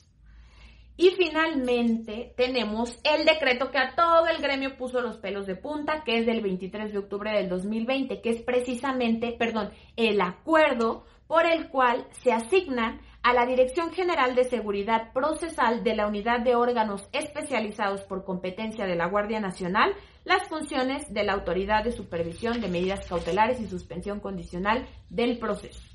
Y 1.01 1.13
finalmente 1.13 2.35
tenemos 2.37 3.01
el 3.05 3.25
decreto 3.25 3.71
que 3.71 3.79
a 3.79 3.95
todo 3.95 4.27
el 4.27 4.43
gremio 4.43 4.77
puso 4.77 5.01
los 5.01 5.17
pelos 5.17 5.47
de 5.47 5.57
punta, 5.57 6.05
que 6.05 6.19
es 6.19 6.27
del 6.27 6.43
23 6.43 6.93
de 6.93 6.99
octubre 6.99 7.33
del 7.33 7.49
2020, 7.49 8.21
que 8.21 8.29
es 8.29 8.43
precisamente, 8.43 9.33
perdón, 9.33 9.71
el 9.97 10.21
acuerdo 10.21 11.07
por 11.27 11.47
el 11.47 11.71
cual 11.71 12.07
se 12.23 12.35
asignan 12.35 13.01
a 13.23 13.33
la 13.33 13.47
Dirección 13.47 13.93
General 13.93 14.35
de 14.35 14.45
Seguridad 14.45 15.11
Procesal 15.15 15.83
de 15.85 15.97
la 15.97 16.07
Unidad 16.07 16.41
de 16.41 16.55
Órganos 16.55 17.09
Especializados 17.13 18.03
por 18.03 18.27
competencia 18.27 18.85
de 18.85 18.97
la 18.97 19.07
Guardia 19.07 19.41
Nacional 19.41 19.95
las 20.27 20.49
funciones 20.49 21.11
de 21.15 21.25
la 21.25 21.33
Autoridad 21.33 21.83
de 21.83 21.93
Supervisión 21.93 22.61
de 22.61 22.69
Medidas 22.69 23.07
Cautelares 23.09 23.59
y 23.59 23.67
Suspensión 23.69 24.21
Condicional 24.21 24.87
del 25.09 25.39
proceso. 25.39 25.90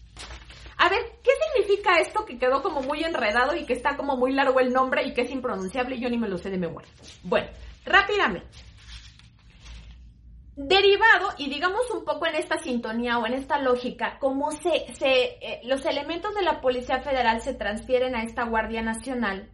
A 0.78 0.90
ver, 0.90 1.00
¿qué 1.24 1.32
significa 1.54 2.00
esto 2.00 2.26
que 2.26 2.38
quedó 2.38 2.62
como 2.62 2.82
muy 2.82 3.04
enredado 3.04 3.56
y 3.56 3.66
que 3.66 3.74
está 3.74 3.96
como 3.96 4.18
muy 4.18 4.34
largo 4.34 4.60
el 4.60 4.74
nombre 4.74 5.04
y 5.06 5.14
que 5.14 5.22
es 5.22 5.32
impronunciable 5.32 5.96
y 5.96 6.02
yo 6.02 6.10
ni 6.10 6.18
me 6.18 6.28
lo 6.28 6.38
sé 6.38 6.50
de 6.50 6.58
memoria? 6.58 6.90
Bueno, 7.24 7.48
rápidamente. 7.86 8.48
Derivado, 10.58 11.34
y 11.38 11.50
digamos 11.50 11.92
un 11.92 12.06
poco 12.06 12.28
en 12.28 12.36
esta 12.36 12.58
sintonía 12.58 13.18
o 13.18 13.26
en 13.26 13.34
esta 13.34 13.60
lógica, 13.60 14.18
como 14.20 14.52
se, 14.52 14.94
se 14.94 15.38
eh, 15.42 15.62
los 15.66 15.86
elementos 15.86 16.34
de 16.34 16.44
la 16.44 16.62
Policía 16.62 17.02
Federal 17.02 17.42
se 17.42 17.54
transfieren 17.54 18.16
a 18.16 18.24
esta 18.24 18.46
Guardia 18.46 18.82
Nacional, 18.82 19.52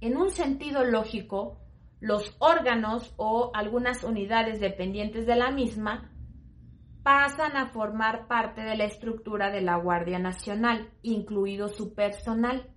en 0.00 0.16
un 0.16 0.30
sentido 0.30 0.84
lógico, 0.84 1.58
los 1.98 2.36
órganos 2.38 3.14
o 3.16 3.50
algunas 3.54 4.04
unidades 4.04 4.60
dependientes 4.60 5.26
de 5.26 5.36
la 5.36 5.50
misma 5.50 6.13
pasan 7.04 7.56
a 7.56 7.68
formar 7.68 8.26
parte 8.26 8.62
de 8.62 8.76
la 8.76 8.84
estructura 8.84 9.50
de 9.50 9.60
la 9.60 9.76
Guardia 9.76 10.18
Nacional, 10.18 10.88
incluido 11.02 11.68
su 11.68 11.94
personal. 11.94 12.70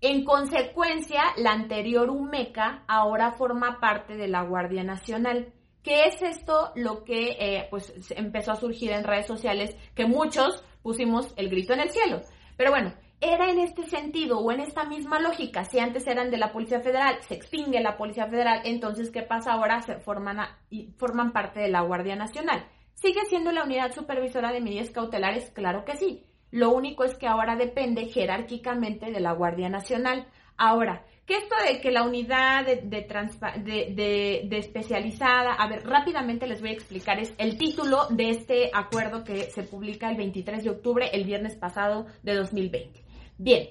En 0.00 0.24
consecuencia, 0.24 1.22
la 1.36 1.52
anterior 1.52 2.08
UMECA 2.08 2.84
ahora 2.88 3.32
forma 3.32 3.78
parte 3.78 4.16
de 4.16 4.26
la 4.26 4.42
Guardia 4.42 4.84
Nacional. 4.84 5.52
¿Qué 5.82 6.06
es 6.06 6.22
esto 6.22 6.72
lo 6.76 7.04
que 7.04 7.36
eh, 7.38 7.66
pues, 7.70 7.92
empezó 8.16 8.52
a 8.52 8.56
surgir 8.56 8.90
en 8.90 9.04
redes 9.04 9.26
sociales? 9.26 9.76
Que 9.94 10.06
muchos 10.06 10.64
pusimos 10.82 11.34
el 11.36 11.50
grito 11.50 11.74
en 11.74 11.80
el 11.80 11.90
cielo. 11.90 12.22
Pero 12.56 12.70
bueno, 12.70 12.94
era 13.20 13.50
en 13.50 13.58
este 13.58 13.82
sentido 13.82 14.38
o 14.38 14.50
en 14.50 14.60
esta 14.60 14.84
misma 14.84 15.20
lógica. 15.20 15.64
Si 15.64 15.78
antes 15.78 16.06
eran 16.06 16.30
de 16.30 16.38
la 16.38 16.52
Policía 16.52 16.80
Federal, 16.80 17.18
se 17.20 17.34
extingue 17.34 17.80
la 17.80 17.98
Policía 17.98 18.28
Federal, 18.28 18.62
entonces 18.64 19.10
¿qué 19.10 19.22
pasa 19.22 19.52
ahora? 19.52 19.82
Se 19.82 19.96
forman, 19.96 20.38
y 20.70 20.92
forman 20.96 21.32
parte 21.32 21.60
de 21.60 21.68
la 21.68 21.82
Guardia 21.82 22.16
Nacional. 22.16 22.64
¿Sigue 23.00 23.24
siendo 23.28 23.52
la 23.52 23.62
unidad 23.62 23.94
supervisora 23.94 24.50
de 24.52 24.60
medidas 24.60 24.90
cautelares? 24.90 25.50
Claro 25.50 25.84
que 25.84 25.96
sí. 25.96 26.24
Lo 26.50 26.72
único 26.72 27.04
es 27.04 27.14
que 27.14 27.28
ahora 27.28 27.54
depende 27.54 28.06
jerárquicamente 28.06 29.12
de 29.12 29.20
la 29.20 29.32
Guardia 29.32 29.68
Nacional. 29.68 30.26
Ahora, 30.56 31.04
¿qué 31.24 31.36
esto 31.36 31.54
de 31.64 31.80
que 31.80 31.92
la 31.92 32.02
unidad 32.02 32.66
de, 32.66 32.82
de, 32.82 34.58
especializada, 34.58 35.52
a 35.52 35.68
ver, 35.68 35.86
rápidamente 35.86 36.48
les 36.48 36.60
voy 36.60 36.70
a 36.70 36.72
explicar, 36.72 37.20
es 37.20 37.32
el 37.38 37.56
título 37.56 38.08
de 38.10 38.30
este 38.30 38.70
acuerdo 38.74 39.22
que 39.22 39.42
se 39.50 39.62
publica 39.62 40.10
el 40.10 40.16
23 40.16 40.64
de 40.64 40.70
octubre, 40.70 41.08
el 41.12 41.24
viernes 41.24 41.54
pasado 41.54 42.06
de 42.24 42.34
2020. 42.34 43.00
Bien, 43.36 43.68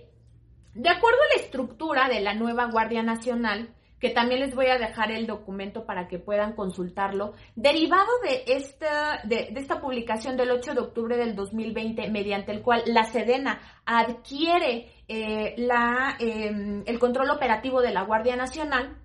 de 0.74 0.90
acuerdo 0.90 1.20
a 1.20 1.36
la 1.36 1.44
estructura 1.44 2.08
de 2.08 2.22
la 2.22 2.34
nueva 2.34 2.72
Guardia 2.72 3.04
Nacional, 3.04 3.76
que 4.00 4.10
también 4.10 4.42
les 4.42 4.54
voy 4.54 4.68
a 4.68 4.78
dejar 4.78 5.12
el 5.12 5.26
documento 5.26 5.86
para 5.86 6.08
que 6.08 6.20
puedan 6.20 6.54
consultarlo. 6.54 7.34
Derivado 7.56 8.12
de 8.24 8.44
esta, 8.54 9.22
de, 9.24 9.52
esta 9.56 9.82
publicación 9.82 10.38
del 10.38 10.52
8 10.52 10.74
de 10.74 10.80
octubre 10.80 11.18
del 11.18 11.36
2020, 11.36 12.10
mediante 12.12 12.52
el 12.52 12.62
cual 12.62 12.84
la 12.86 13.04
Sedena 13.04 13.60
adquiere 13.86 14.92
eh, 15.08 15.56
la, 15.58 16.16
em, 16.20 16.84
el 16.86 17.00
control 17.00 17.32
operativo 17.32 17.82
de 17.82 17.92
la 17.92 18.04
Guardia 18.04 18.36
Nacional, 18.36 18.98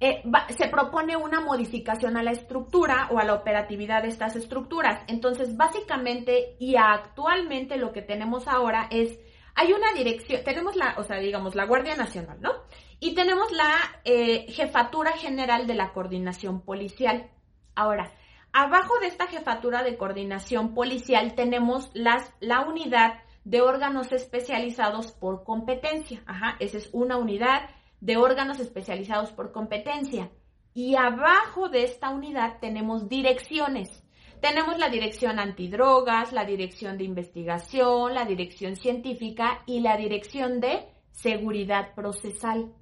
eh, 0.00 0.22
se 0.50 0.68
propone 0.68 1.16
una 1.16 1.40
modificación 1.40 2.16
a 2.16 2.22
la 2.22 2.30
estructura 2.30 3.08
o 3.10 3.18
a 3.18 3.24
la 3.24 3.34
operatividad 3.34 4.02
de 4.02 4.08
estas 4.08 4.36
estructuras. 4.36 5.02
Entonces, 5.08 5.56
básicamente 5.56 6.56
y 6.60 6.76
actualmente 6.76 7.76
lo 7.76 7.92
que 7.92 8.02
tenemos 8.02 8.46
ahora 8.46 8.86
es, 8.90 9.18
hay 9.56 9.72
una 9.72 9.92
dirección, 9.92 10.42
tenemos 10.44 10.76
la, 10.76 10.94
o 10.98 11.02
sea, 11.02 11.18
digamos, 11.18 11.56
la 11.56 11.66
Guardia 11.66 11.96
Nacional, 11.96 12.40
¿no? 12.40 12.52
Y 13.00 13.14
tenemos 13.14 13.52
la 13.52 13.74
eh, 14.04 14.46
Jefatura 14.50 15.12
General 15.12 15.66
de 15.66 15.74
la 15.74 15.92
Coordinación 15.92 16.60
Policial. 16.62 17.30
Ahora, 17.76 18.12
abajo 18.52 18.98
de 19.00 19.06
esta 19.06 19.28
Jefatura 19.28 19.84
de 19.84 19.96
Coordinación 19.96 20.74
Policial 20.74 21.34
tenemos 21.34 21.90
las, 21.94 22.32
la 22.40 22.62
unidad 22.62 23.20
de 23.44 23.60
órganos 23.60 24.10
especializados 24.12 25.12
por 25.12 25.44
competencia. 25.44 26.22
Ajá, 26.26 26.56
esa 26.58 26.78
es 26.78 26.90
una 26.92 27.16
unidad 27.16 27.70
de 28.00 28.16
órganos 28.16 28.58
especializados 28.58 29.32
por 29.32 29.52
competencia. 29.52 30.30
Y 30.74 30.96
abajo 30.96 31.68
de 31.68 31.84
esta 31.84 32.10
unidad 32.10 32.58
tenemos 32.60 33.08
direcciones. 33.08 34.04
Tenemos 34.40 34.78
la 34.78 34.88
dirección 34.88 35.38
antidrogas, 35.38 36.32
la 36.32 36.44
dirección 36.44 36.98
de 36.98 37.04
investigación, 37.04 38.14
la 38.14 38.24
dirección 38.24 38.76
científica 38.76 39.62
y 39.66 39.80
la 39.80 39.96
dirección 39.96 40.60
de 40.60 40.86
seguridad 41.10 41.94
procesal. 41.94 42.72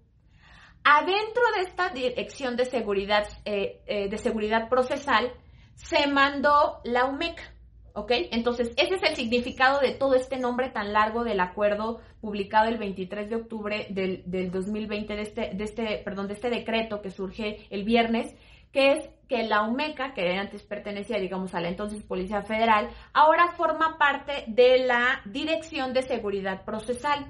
Adentro 0.88 1.42
de 1.56 1.62
esta 1.62 1.88
dirección 1.88 2.56
de 2.56 2.64
seguridad, 2.64 3.26
eh, 3.44 3.82
eh, 3.86 4.08
de 4.08 4.18
seguridad 4.18 4.68
procesal 4.68 5.32
se 5.74 6.06
mandó 6.06 6.78
la 6.84 7.06
UMEC, 7.06 7.40
¿ok? 7.94 8.12
Entonces, 8.30 8.72
ese 8.76 8.94
es 8.94 9.02
el 9.02 9.16
significado 9.16 9.80
de 9.80 9.94
todo 9.94 10.14
este 10.14 10.38
nombre 10.38 10.70
tan 10.70 10.92
largo 10.92 11.24
del 11.24 11.40
acuerdo 11.40 11.98
publicado 12.20 12.68
el 12.68 12.78
23 12.78 13.28
de 13.28 13.34
octubre 13.34 13.88
del, 13.90 14.52
2020, 14.52 15.16
de 15.16 15.22
este, 15.22 15.50
de 15.54 15.64
este, 15.64 16.02
perdón, 16.04 16.28
de 16.28 16.34
este 16.34 16.50
decreto 16.50 17.02
que 17.02 17.10
surge 17.10 17.66
el 17.70 17.82
viernes, 17.82 18.36
que 18.70 18.92
es 18.92 19.10
que 19.28 19.42
la 19.42 19.62
UMECA, 19.62 20.14
que 20.14 20.36
antes 20.36 20.62
pertenecía, 20.62 21.18
digamos, 21.18 21.52
a 21.56 21.60
la 21.60 21.68
entonces 21.68 22.04
Policía 22.04 22.42
Federal, 22.42 22.90
ahora 23.12 23.48
forma 23.56 23.98
parte 23.98 24.44
de 24.46 24.86
la 24.86 25.20
Dirección 25.24 25.92
de 25.92 26.02
Seguridad 26.02 26.64
Procesal. 26.64 27.26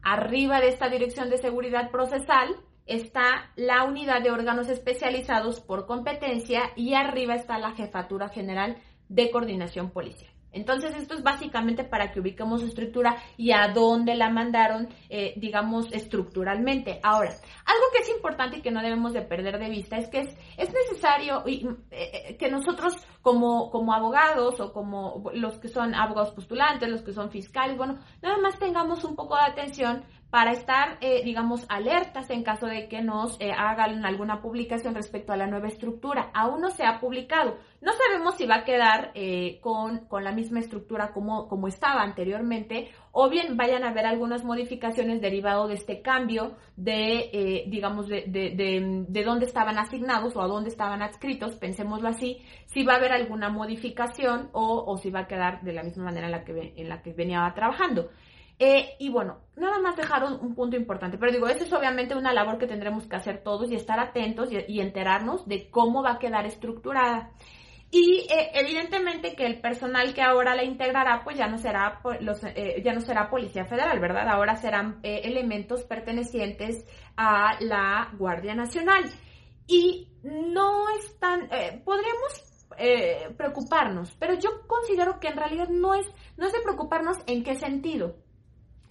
Arriba 0.00 0.60
de 0.60 0.68
esta 0.68 0.88
Dirección 0.88 1.28
de 1.28 1.38
Seguridad 1.38 1.90
Procesal 1.90 2.54
está 2.90 3.50
la 3.56 3.84
unidad 3.84 4.22
de 4.22 4.30
órganos 4.30 4.68
especializados 4.68 5.60
por 5.60 5.86
competencia 5.86 6.72
y 6.76 6.94
arriba 6.94 7.34
está 7.34 7.58
la 7.58 7.72
jefatura 7.72 8.28
general 8.28 8.76
de 9.08 9.30
coordinación 9.30 9.90
policial. 9.90 10.30
Entonces, 10.52 10.96
esto 10.96 11.14
es 11.14 11.22
básicamente 11.22 11.84
para 11.84 12.10
que 12.10 12.20
ubiquemos 12.20 12.60
su 12.60 12.66
estructura 12.66 13.16
y 13.36 13.52
a 13.52 13.68
dónde 13.68 14.16
la 14.16 14.30
mandaron, 14.30 14.88
eh, 15.08 15.34
digamos, 15.36 15.92
estructuralmente. 15.92 16.98
Ahora, 17.02 17.30
algo 17.64 17.84
que 17.92 18.02
es 18.02 18.10
importante 18.10 18.58
y 18.58 18.62
que 18.62 18.70
no 18.70 18.82
debemos 18.82 19.12
de 19.12 19.22
perder 19.22 19.58
de 19.58 19.70
vista 19.70 19.96
es 19.96 20.08
que 20.08 20.20
es, 20.20 20.36
es 20.56 20.72
necesario 20.72 21.44
y, 21.46 21.66
eh, 21.90 22.10
eh, 22.30 22.36
que 22.36 22.50
nosotros 22.50 22.96
como, 23.22 23.70
como 23.70 23.94
abogados 23.94 24.60
o 24.60 24.72
como 24.72 25.30
los 25.34 25.58
que 25.58 25.68
son 25.68 25.94
abogados 25.94 26.32
postulantes, 26.32 26.88
los 26.88 27.02
que 27.02 27.12
son 27.12 27.30
fiscales, 27.30 27.76
bueno, 27.76 27.98
nada 28.22 28.38
más 28.38 28.58
tengamos 28.58 29.04
un 29.04 29.14
poco 29.14 29.36
de 29.36 29.42
atención 29.42 30.04
para 30.30 30.52
estar, 30.52 30.96
eh, 31.00 31.22
digamos, 31.24 31.66
alertas 31.68 32.30
en 32.30 32.44
caso 32.44 32.66
de 32.66 32.88
que 32.88 33.02
nos 33.02 33.36
eh, 33.40 33.50
hagan 33.50 34.04
alguna 34.06 34.40
publicación 34.40 34.94
respecto 34.94 35.32
a 35.32 35.36
la 35.36 35.48
nueva 35.48 35.66
estructura. 35.66 36.30
Aún 36.32 36.60
no 36.60 36.70
se 36.70 36.84
ha 36.84 37.00
publicado. 37.00 37.58
No 37.80 37.92
sabemos 37.92 38.36
si 38.36 38.46
va 38.46 38.58
a 38.58 38.64
quedar 38.64 39.10
eh, 39.14 39.58
con, 39.60 40.06
con, 40.06 40.22
la 40.22 40.30
misma 40.30 40.60
estructura 40.60 41.12
como, 41.12 41.48
como 41.48 41.66
estaba 41.66 42.02
anteriormente 42.02 42.92
o 43.10 43.28
bien 43.28 43.56
vayan 43.56 43.82
a 43.82 43.88
haber 43.88 44.06
algunas 44.06 44.44
modificaciones 44.44 45.20
derivado 45.20 45.66
de 45.66 45.74
este 45.74 46.00
cambio 46.00 46.56
de, 46.76 47.64
digamos, 47.66 48.06
de, 48.06 48.22
de, 48.28 48.50
de, 48.50 49.04
de, 49.08 49.24
dónde 49.24 49.46
estaban 49.46 49.78
asignados 49.78 50.36
o 50.36 50.42
a 50.42 50.46
dónde 50.46 50.68
estaban 50.68 51.02
adscritos, 51.02 51.56
pensémoslo 51.56 52.08
así, 52.08 52.38
si 52.66 52.84
va 52.84 52.92
a 52.92 52.96
haber 52.96 53.12
alguna 53.12 53.48
modificación 53.48 54.50
o, 54.52 54.84
o 54.86 54.96
si 54.98 55.10
va 55.10 55.20
a 55.20 55.26
quedar 55.26 55.62
de 55.62 55.72
la 55.72 55.82
misma 55.82 56.04
manera 56.04 56.26
en 56.26 56.32
la 56.32 56.44
que, 56.44 56.74
en 56.76 56.88
la 56.88 57.02
que 57.02 57.12
venía 57.14 57.50
trabajando. 57.54 58.10
Eh, 58.62 58.96
y 58.98 59.08
bueno, 59.08 59.38
nada 59.56 59.78
más 59.78 59.96
dejaron 59.96 60.34
un 60.34 60.54
punto 60.54 60.76
importante, 60.76 61.16
pero 61.16 61.32
digo, 61.32 61.48
eso 61.48 61.64
es 61.64 61.72
obviamente 61.72 62.14
una 62.14 62.34
labor 62.34 62.58
que 62.58 62.66
tendremos 62.66 63.06
que 63.06 63.16
hacer 63.16 63.42
todos 63.42 63.70
y 63.70 63.74
estar 63.74 63.98
atentos 63.98 64.50
y, 64.52 64.80
enterarnos 64.80 65.48
de 65.48 65.70
cómo 65.70 66.02
va 66.02 66.12
a 66.12 66.18
quedar 66.18 66.44
estructurada. 66.44 67.30
Y 67.90 68.26
eh, 68.30 68.50
evidentemente 68.52 69.34
que 69.34 69.46
el 69.46 69.62
personal 69.62 70.12
que 70.12 70.20
ahora 70.20 70.54
la 70.54 70.62
integrará, 70.62 71.24
pues 71.24 71.38
ya 71.38 71.46
no 71.46 71.56
será 71.56 72.02
los, 72.20 72.44
eh, 72.44 72.82
ya 72.84 72.92
no 72.92 73.00
será 73.00 73.30
policía 73.30 73.64
federal, 73.64 73.98
¿verdad? 73.98 74.28
Ahora 74.28 74.56
serán 74.56 75.00
elementos 75.02 75.84
pertenecientes 75.84 76.84
a 77.16 77.56
la 77.60 78.10
Guardia 78.18 78.54
Nacional. 78.54 79.04
Y 79.66 80.06
no 80.22 80.84
están, 80.98 81.48
podríamos 81.82 82.66
preocuparnos, 83.38 84.14
pero 84.18 84.34
yo 84.34 84.66
considero 84.66 85.18
que 85.18 85.28
en 85.28 85.36
realidad 85.38 85.68
no 85.70 85.94
es, 85.94 86.06
no 86.36 86.46
es 86.46 86.52
de 86.52 86.60
preocuparnos 86.60 87.16
en 87.26 87.42
qué 87.42 87.54
sentido 87.54 88.16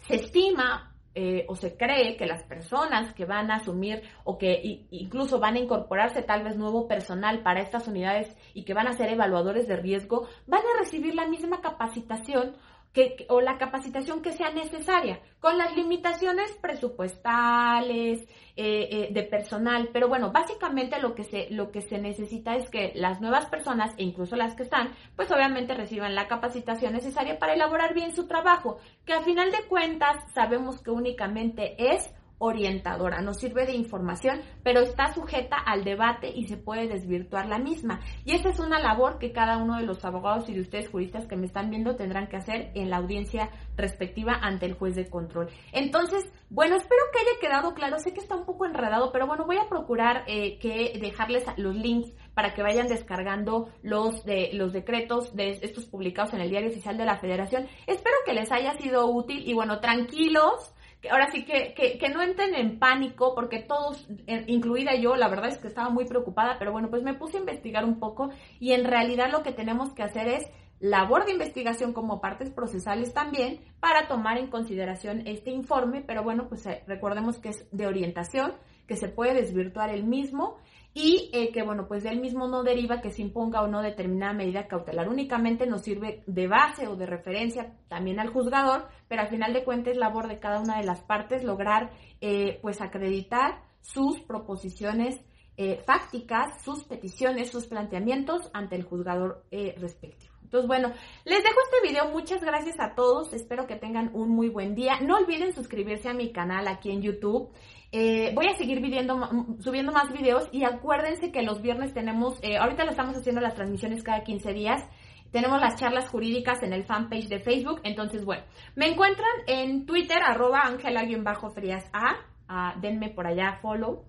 se 0.09 0.15
estima 0.15 0.95
eh, 1.13 1.45
o 1.47 1.55
se 1.55 1.77
cree 1.77 2.17
que 2.17 2.25
las 2.25 2.43
personas 2.43 3.13
que 3.13 3.25
van 3.25 3.51
a 3.51 3.57
asumir 3.57 4.01
o 4.23 4.39
que 4.39 4.87
incluso 4.89 5.39
van 5.39 5.55
a 5.55 5.59
incorporarse 5.59 6.23
tal 6.23 6.43
vez 6.43 6.57
nuevo 6.57 6.87
personal 6.87 7.43
para 7.43 7.61
estas 7.61 7.87
unidades 7.87 8.35
y 8.55 8.63
que 8.63 8.73
van 8.73 8.87
a 8.87 8.93
ser 8.93 9.09
evaluadores 9.09 9.67
de 9.67 9.75
riesgo, 9.75 10.27
van 10.47 10.61
a 10.61 10.79
recibir 10.79 11.13
la 11.13 11.27
misma 11.27 11.61
capacitación 11.61 12.55
que, 12.93 13.25
o 13.29 13.41
la 13.41 13.57
capacitación 13.57 14.21
que 14.21 14.33
sea 14.33 14.51
necesaria, 14.51 15.19
con 15.39 15.57
las 15.57 15.75
limitaciones 15.75 16.51
presupuestales, 16.61 18.27
eh, 18.61 18.89
eh, 18.91 19.09
de 19.13 19.23
personal. 19.23 19.89
Pero 19.93 20.09
bueno, 20.09 20.31
básicamente 20.33 20.99
lo 20.99 21.15
que, 21.15 21.23
se, 21.23 21.47
lo 21.49 21.71
que 21.71 21.81
se 21.81 21.97
necesita 21.97 22.57
es 22.57 22.69
que 22.69 22.91
las 22.93 23.21
nuevas 23.21 23.45
personas, 23.45 23.93
e 23.97 24.03
incluso 24.03 24.35
las 24.35 24.53
que 24.53 24.63
están, 24.63 24.91
pues 25.15 25.31
obviamente 25.31 25.75
reciban 25.75 26.13
la 26.13 26.27
capacitación 26.27 26.91
necesaria 26.91 27.39
para 27.39 27.53
elaborar 27.53 27.93
bien 27.93 28.13
su 28.13 28.27
trabajo, 28.27 28.79
que 29.05 29.13
a 29.13 29.21
final 29.21 29.51
de 29.51 29.63
cuentas 29.69 30.17
sabemos 30.33 30.81
que 30.81 30.91
únicamente 30.91 31.75
es 31.77 32.13
orientadora, 32.39 33.21
nos 33.21 33.37
sirve 33.37 33.65
de 33.65 33.73
información, 33.73 34.41
pero 34.63 34.79
está 34.79 35.13
sujeta 35.13 35.57
al 35.57 35.83
debate 35.83 36.31
y 36.33 36.47
se 36.47 36.57
puede 36.57 36.87
desvirtuar 36.87 37.47
la 37.47 37.59
misma. 37.59 37.99
Y 38.25 38.33
esa 38.33 38.49
es 38.49 38.59
una 38.59 38.79
labor 38.79 39.19
que 39.19 39.31
cada 39.31 39.57
uno 39.57 39.77
de 39.77 39.85
los 39.85 40.03
abogados 40.03 40.49
y 40.49 40.53
de 40.53 40.61
ustedes 40.61 40.89
juristas 40.89 41.27
que 41.27 41.35
me 41.35 41.45
están 41.45 41.69
viendo 41.69 41.95
tendrán 41.95 42.27
que 42.27 42.37
hacer 42.37 42.71
en 42.75 42.89
la 42.89 42.97
audiencia 42.97 43.49
respectiva 43.75 44.39
ante 44.41 44.65
el 44.65 44.73
juez 44.73 44.95
de 44.95 45.09
control. 45.09 45.49
Entonces, 45.71 46.31
bueno, 46.49 46.75
espero 46.77 47.01
que 47.11 47.19
haya 47.19 47.39
quedado 47.39 47.73
claro, 47.73 47.99
sé 47.99 48.13
que 48.13 48.21
está 48.21 48.35
un 48.35 48.45
poco 48.45 48.65
enredado, 48.65 49.11
pero 49.11 49.27
bueno, 49.27 49.45
voy 49.45 49.57
a 49.57 49.67
procurar 49.69 50.23
eh, 50.27 50.57
que 50.59 50.97
dejarles 50.99 51.45
los 51.57 51.75
links 51.75 52.11
para 52.33 52.53
que 52.53 52.63
vayan 52.63 52.87
descargando 52.87 53.69
los, 53.81 54.23
de, 54.23 54.51
los 54.53 54.71
decretos 54.71 55.35
de 55.35 55.59
estos 55.61 55.85
publicados 55.85 56.33
en 56.33 56.41
el 56.41 56.49
Diario 56.49 56.69
Oficial 56.69 56.97
de 56.97 57.05
la 57.05 57.17
Federación. 57.17 57.67
Espero 57.85 58.15
que 58.25 58.33
les 58.33 58.51
haya 58.51 58.73
sido 58.75 59.07
útil 59.07 59.43
y 59.45 59.53
bueno, 59.53 59.79
tranquilos 59.79 60.73
ahora 61.09 61.31
sí 61.31 61.45
que, 61.45 61.73
que, 61.73 62.09
no 62.09 62.21
entren 62.21 62.55
en 62.55 62.77
pánico, 62.77 63.33
porque 63.33 63.59
todos, 63.59 64.07
incluida 64.47 64.95
yo, 64.95 65.15
la 65.15 65.29
verdad 65.29 65.49
es 65.49 65.57
que 65.57 65.67
estaba 65.67 65.89
muy 65.89 66.05
preocupada, 66.05 66.57
pero 66.59 66.71
bueno, 66.71 66.89
pues 66.89 67.03
me 67.03 67.13
puse 67.13 67.37
a 67.37 67.39
investigar 67.39 67.85
un 67.85 67.99
poco 67.99 68.31
y 68.59 68.73
en 68.73 68.83
realidad 68.83 69.31
lo 69.31 69.43
que 69.43 69.53
tenemos 69.53 69.93
que 69.93 70.03
hacer 70.03 70.27
es 70.27 70.49
labor 70.79 71.25
de 71.25 71.33
investigación 71.33 71.93
como 71.93 72.21
partes 72.21 72.49
procesales 72.49 73.13
también 73.13 73.59
para 73.79 74.07
tomar 74.07 74.37
en 74.37 74.47
consideración 74.47 75.27
este 75.27 75.51
informe, 75.51 76.01
pero 76.01 76.23
bueno, 76.23 76.47
pues 76.47 76.65
eh, 76.65 76.83
recordemos 76.87 77.37
que 77.37 77.49
es 77.49 77.67
de 77.71 77.87
orientación, 77.87 78.53
que 78.87 78.95
se 78.95 79.07
puede 79.07 79.33
desvirtuar 79.33 79.89
el 79.89 80.03
mismo 80.03 80.57
y 80.93 81.29
eh, 81.33 81.51
que, 81.51 81.63
bueno, 81.63 81.87
pues 81.87 82.03
del 82.03 82.19
mismo 82.19 82.47
no 82.47 82.63
deriva 82.63 83.01
que 83.01 83.11
se 83.11 83.21
imponga 83.21 83.61
o 83.61 83.67
no 83.67 83.81
determinada 83.81 84.33
medida 84.33 84.67
cautelar. 84.67 85.07
Únicamente 85.07 85.67
nos 85.67 85.81
sirve 85.81 86.23
de 86.25 86.47
base 86.47 86.87
o 86.87 86.95
de 86.95 87.05
referencia 87.05 87.73
también 87.87 88.19
al 88.19 88.29
juzgador, 88.29 88.87
pero 89.07 89.21
al 89.21 89.29
final 89.29 89.53
de 89.53 89.63
cuentas 89.63 89.93
es 89.93 89.99
labor 89.99 90.27
de 90.27 90.39
cada 90.39 90.59
una 90.59 90.77
de 90.79 90.85
las 90.85 91.01
partes 91.01 91.43
lograr, 91.43 91.91
eh, 92.21 92.59
pues, 92.61 92.81
acreditar 92.81 93.61
sus 93.81 94.19
proposiciones 94.21 95.19
eh, 95.57 95.81
fácticas, 95.85 96.63
sus 96.63 96.83
peticiones, 96.85 97.51
sus 97.51 97.67
planteamientos 97.67 98.49
ante 98.53 98.75
el 98.75 98.83
juzgador 98.83 99.45
respectivo. 99.51 100.28
Entonces, 100.49 100.67
bueno, 100.67 100.91
les 101.25 101.43
dejo 101.43 101.55
este 101.63 101.87
video. 101.87 102.09
Muchas 102.09 102.41
gracias 102.41 102.79
a 102.79 102.95
todos. 102.95 103.31
Espero 103.33 103.67
que 103.67 103.75
tengan 103.75 104.09
un 104.13 104.29
muy 104.29 104.49
buen 104.49 104.73
día. 104.73 104.99
No 104.99 105.17
olviden 105.17 105.53
suscribirse 105.53 106.09
a 106.09 106.15
mi 106.15 106.31
canal 106.31 106.67
aquí 106.67 106.89
en 106.89 107.03
YouTube. 107.03 107.51
Eh, 107.91 108.31
voy 108.33 108.47
a 108.47 108.57
seguir 108.57 108.79
subiendo 108.79 109.91
más 109.91 110.11
videos 110.11 110.49
y 110.51 110.63
acuérdense 110.63 111.31
que 111.31 111.43
los 111.43 111.61
viernes 111.61 111.93
tenemos, 111.93 112.39
eh, 112.43 112.57
ahorita 112.57 112.83
lo 112.83 112.91
estamos 112.91 113.15
haciendo 113.15 113.41
las 113.41 113.53
transmisiones 113.53 114.01
cada 114.01 114.23
15 114.23 114.53
días. 114.53 114.83
Tenemos 115.31 115.61
las 115.61 115.75
charlas 115.75 116.09
jurídicas 116.09 116.63
en 116.63 116.73
el 116.73 116.83
fanpage 116.83 117.27
de 117.27 117.39
Facebook. 117.39 117.81
Entonces, 117.83 118.25
bueno, 118.25 118.41
me 118.75 118.87
encuentran 118.87 119.29
en 119.45 119.85
Twitter, 119.85 120.17
arroba 120.23 120.61
angela-frías 120.63 121.85
a. 121.93 122.75
denme 122.81 123.09
por 123.09 123.27
allá 123.27 123.59
follow. 123.61 124.03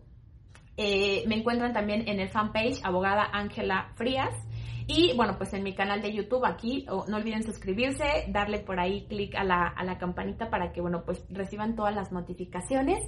Eh, 0.78 1.24
me 1.26 1.34
encuentran 1.34 1.74
también 1.74 2.08
en 2.08 2.20
el 2.20 2.30
fanpage 2.30 2.80
abogada 2.82 3.28
Ángela 3.30 3.92
Frías. 3.96 4.34
Y 4.92 5.12
bueno, 5.14 5.36
pues 5.38 5.54
en 5.54 5.62
mi 5.62 5.72
canal 5.72 6.02
de 6.02 6.12
YouTube 6.12 6.44
aquí, 6.44 6.84
no 6.88 7.16
olviden 7.16 7.44
suscribirse, 7.44 8.24
darle 8.26 8.58
por 8.58 8.80
ahí 8.80 9.06
clic 9.06 9.36
a 9.36 9.44
la, 9.44 9.68
a 9.68 9.84
la 9.84 9.98
campanita 9.98 10.50
para 10.50 10.72
que, 10.72 10.80
bueno, 10.80 11.04
pues 11.04 11.22
reciban 11.28 11.76
todas 11.76 11.94
las 11.94 12.10
notificaciones. 12.10 12.98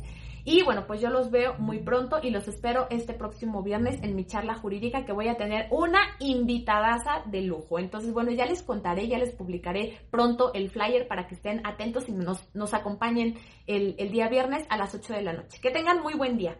Y 0.45 0.63
bueno, 0.63 0.87
pues 0.87 1.01
yo 1.01 1.11
los 1.11 1.33
veo 1.33 1.55
muy 1.59 1.81
pronto 1.81 2.21
y 2.23 2.31
los 2.31 2.47
espero 2.47 2.87
este 2.91 3.15
próximo 3.15 3.65
viernes 3.65 4.01
en 4.05 4.15
mi 4.15 4.25
charla 4.27 4.55
jurídica 4.55 5.05
que 5.05 5.13
voy 5.13 5.27
a 5.27 5.37
tener 5.37 5.67
una 5.73 5.99
invitadaza 6.21 7.25
de 7.27 7.43
lujo. 7.43 7.81
Entonces, 7.81 8.13
bueno, 8.13 8.31
ya 8.31 8.47
les 8.47 8.63
contaré, 8.63 9.09
ya 9.09 9.19
les 9.19 9.33
publicaré 9.33 9.99
pronto 10.09 10.55
el 10.55 10.71
flyer 10.71 11.09
para 11.09 11.27
que 11.27 11.35
estén 11.35 11.67
atentos 11.67 12.09
y 12.09 12.13
nos, 12.13 12.75
acompañen 12.75 13.39
el, 13.67 13.97
el 13.99 14.13
día 14.13 14.29
viernes 14.29 14.65
a 14.69 14.77
las 14.77 14.95
8 14.95 15.15
de 15.15 15.23
la 15.23 15.33
noche. 15.33 15.59
Que 15.61 15.73
tengan 15.73 16.01
muy 16.01 16.15
buen 16.15 16.37
día. 16.39 16.57